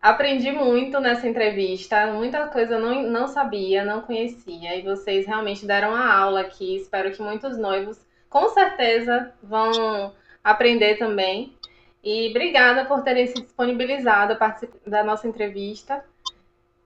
[0.00, 5.66] Aprendi muito nessa entrevista, muita coisa eu não, não sabia, não conhecia, e vocês realmente
[5.66, 6.76] deram a aula aqui.
[6.76, 8.00] Espero que muitos noivos,
[8.30, 10.10] com certeza, vão
[10.42, 11.54] aprender também.
[12.02, 16.02] E obrigada por terem se disponibilizado a participar da nossa entrevista.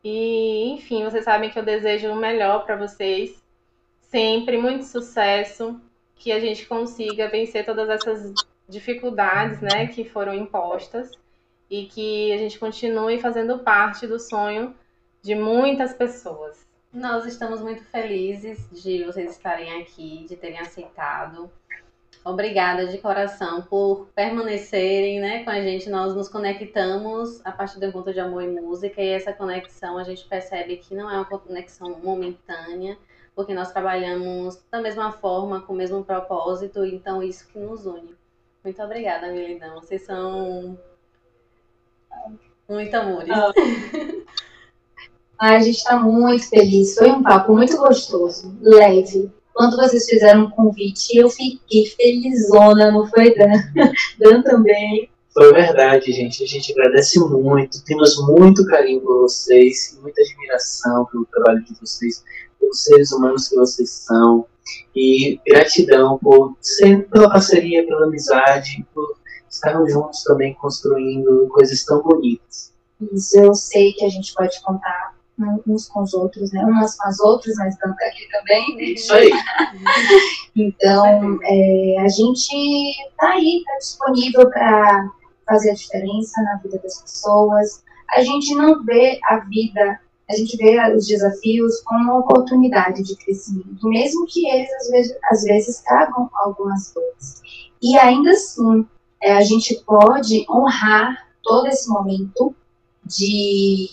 [0.03, 3.43] E, enfim, vocês sabem que eu desejo o melhor para vocês.
[4.01, 5.81] Sempre muito sucesso,
[6.17, 8.33] que a gente consiga vencer todas essas
[8.69, 11.11] dificuldades, né, que foram impostas
[11.69, 14.75] e que a gente continue fazendo parte do sonho
[15.23, 16.67] de muitas pessoas.
[16.93, 21.51] Nós estamos muito felizes de vocês estarem aqui, de terem aceitado.
[22.23, 25.89] Obrigada de coração por permanecerem né, com a gente.
[25.89, 30.05] Nós nos conectamos a partir do encontro de amor e música, e essa conexão a
[30.05, 32.99] gente percebe que não é uma conexão momentânea,
[33.35, 38.15] porque nós trabalhamos da mesma forma, com o mesmo propósito, então isso que nos une.
[38.63, 39.77] Muito obrigada, Milidão.
[39.77, 40.79] Vocês são
[42.69, 43.31] muito amores.
[43.31, 43.51] Ah.
[45.41, 46.95] a gente está muito feliz.
[46.97, 53.07] Foi um papo muito gostoso, leve quando vocês fizeram um convite, eu fiquei felizona, não
[53.07, 53.53] foi, Dan?
[54.19, 55.11] Dan também.
[55.35, 56.43] Foi verdade, gente.
[56.43, 57.85] A gente agradece muito.
[57.85, 62.25] Temos muito carinho por vocês, muita admiração pelo trabalho de vocês,
[62.59, 64.47] pelos seres humanos que vocês são.
[64.97, 69.15] E gratidão por sempre pela parceria, pela amizade, por
[69.47, 72.73] estarmos juntos também construindo coisas tão bonitas.
[73.13, 75.10] Isso, eu sei que a gente pode contar
[75.67, 76.65] uns com os outros, né?
[76.65, 78.93] Umas com as outras, mas estamos aqui também.
[78.93, 79.31] Isso aí.
[80.57, 82.55] então, é, a gente
[83.11, 85.11] está aí, está disponível para
[85.47, 87.83] fazer a diferença na vida das pessoas.
[88.13, 93.17] A gente não vê a vida, a gente vê os desafios como uma oportunidade de
[93.17, 97.43] crescimento, mesmo que eles às vezes, às vezes tragam algumas dores.
[97.83, 98.87] E ainda assim,
[99.23, 102.55] é, a gente pode honrar todo esse momento
[103.05, 103.89] de,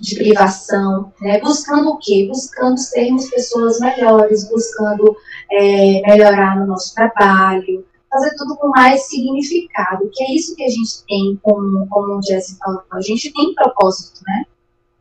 [0.00, 1.40] de privação, né?
[1.40, 2.26] buscando o quê?
[2.28, 5.16] Buscando sermos pessoas melhores, buscando
[5.52, 10.68] é, melhorar no nosso trabalho, fazer tudo com mais significado, que é isso que a
[10.68, 14.44] gente tem, como, como o Jesse falou, a gente tem propósito, né?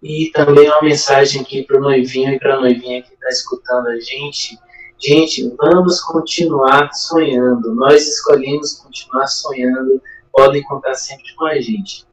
[0.03, 3.87] E também uma mensagem aqui para o noivinho e para a noivinha que está escutando
[3.87, 4.57] a gente.
[4.99, 7.73] Gente, vamos continuar sonhando.
[7.73, 10.01] Nós escolhemos continuar sonhando.
[10.31, 12.05] Podem contar sempre com a gente.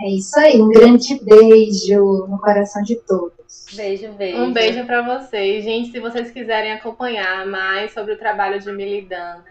[0.00, 0.60] É isso aí.
[0.60, 3.66] Um grande beijo no coração de todos.
[3.74, 4.38] Beijo, beijo.
[4.38, 5.64] Um beijo para vocês.
[5.64, 9.42] Gente, se vocês quiserem acompanhar mais sobre o trabalho de Milidan,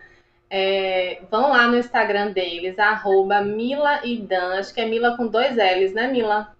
[0.49, 4.59] é, vão lá no Instagram deles, arroba Mila e Dan.
[4.59, 6.55] Acho que é Mila com dois L's, né, Mila?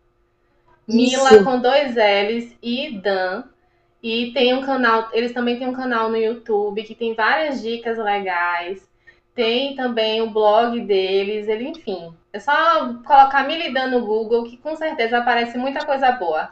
[0.88, 1.44] Mila Isso.
[1.44, 3.44] com dois L's e Dan.
[4.02, 7.98] E tem um canal, eles também têm um canal no YouTube que tem várias dicas
[7.98, 8.82] legais.
[9.36, 12.14] Tem também o blog deles, ele, enfim.
[12.32, 16.50] É só colocar Mila e Dan no Google que com certeza aparece muita coisa boa.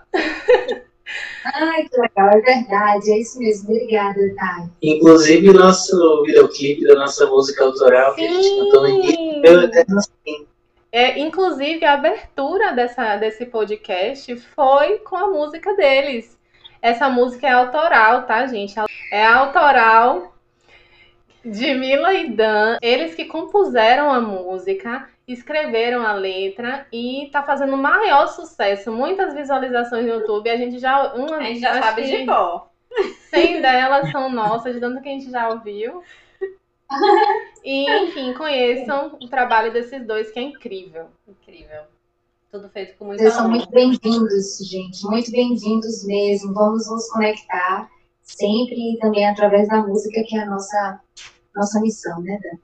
[1.43, 3.71] Ai, que legal, é verdade, é isso mesmo.
[3.71, 4.69] Obrigada, Thay.
[4.82, 9.45] Inclusive, nosso videoclipe da nossa música autoral que a gente cantou no início.
[9.45, 10.47] Eu até não sei.
[10.91, 16.38] É, inclusive, a abertura dessa, desse podcast foi com a música deles.
[16.82, 18.75] Essa música é autoral, tá, gente?
[19.11, 20.34] É autoral
[21.44, 22.78] de Mila e Dan.
[22.82, 28.92] Eles que compuseram a música, escreveram a letra e tá fazendo maior sucesso.
[28.92, 30.50] Muitas visualizações no YouTube.
[30.50, 31.14] A gente já.
[31.14, 32.70] Uma, A gente já sabe de cor.
[33.30, 36.04] 100 delas são nossas, de tanto que a gente já ouviu.
[37.64, 41.06] E, enfim, conheçam o trabalho desses dois, que é incrível.
[41.28, 41.84] Incrível.
[42.52, 45.06] Tudo feito com muito Vocês são muito bem-vindos, gente.
[45.06, 46.54] Muito bem-vindos mesmo.
[46.54, 47.89] Vamos nos conectar
[48.24, 51.00] sempre e também através da música, que é a nossa,
[51.56, 52.58] nossa missão, né, Dan?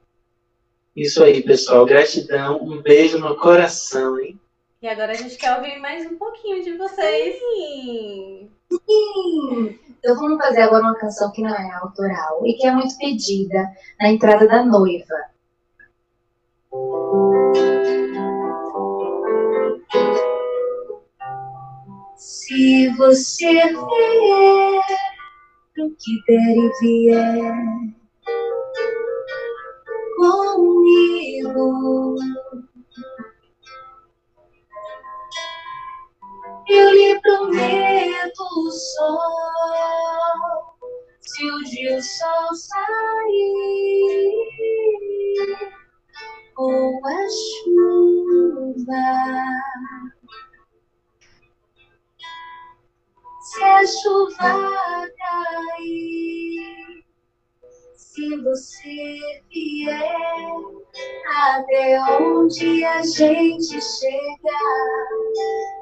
[0.95, 1.85] Isso aí, pessoal.
[1.85, 2.59] Gratidão.
[2.61, 4.39] Um beijo no coração, hein?
[4.81, 7.35] E agora a gente quer ouvir mais um pouquinho de vocês.
[7.37, 8.49] Sim.
[8.71, 9.79] Sim.
[9.99, 13.71] Então vamos fazer agora uma canção que não é autoral e que é muito pedida
[13.99, 15.15] na entrada da noiva.
[22.15, 24.83] Se você vier
[25.73, 27.76] pro que der e vier
[36.69, 39.17] eu lhe prometo o sol.
[41.21, 44.31] Se o dia o sol sair,
[46.57, 49.05] ou a chuva,
[53.41, 57.05] se a chuva cair,
[57.95, 60.76] se você vier
[61.27, 64.59] até onde a gente chega,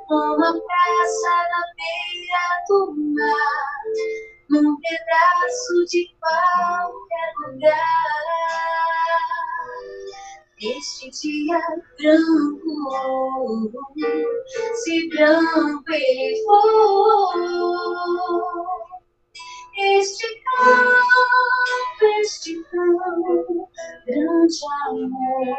[0.10, 2.80] numa praça na beira do
[3.14, 3.84] mar,
[4.50, 8.16] num pedaço de qualquer lugar.
[10.62, 11.60] Este dia
[12.00, 12.74] branco,
[14.74, 17.36] se branco ele for,
[19.78, 23.70] este campo, este campo,
[24.06, 25.58] grande amor.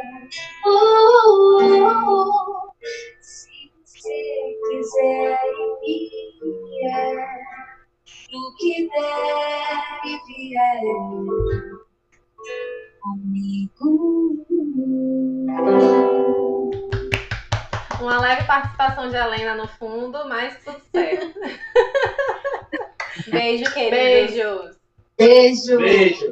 [0.65, 2.75] Oh, oh, oh.
[3.21, 5.39] Se você quiser
[5.85, 5.93] e
[6.41, 7.17] vier,
[8.31, 10.81] do que der e vier
[13.01, 14.47] comigo.
[18.01, 21.39] Uma leve participação de Helena no fundo, mas tudo certo.
[23.27, 23.91] Beijo, querido.
[23.91, 24.77] Beijos.
[25.19, 25.79] Beijo.
[25.79, 26.25] Beijo.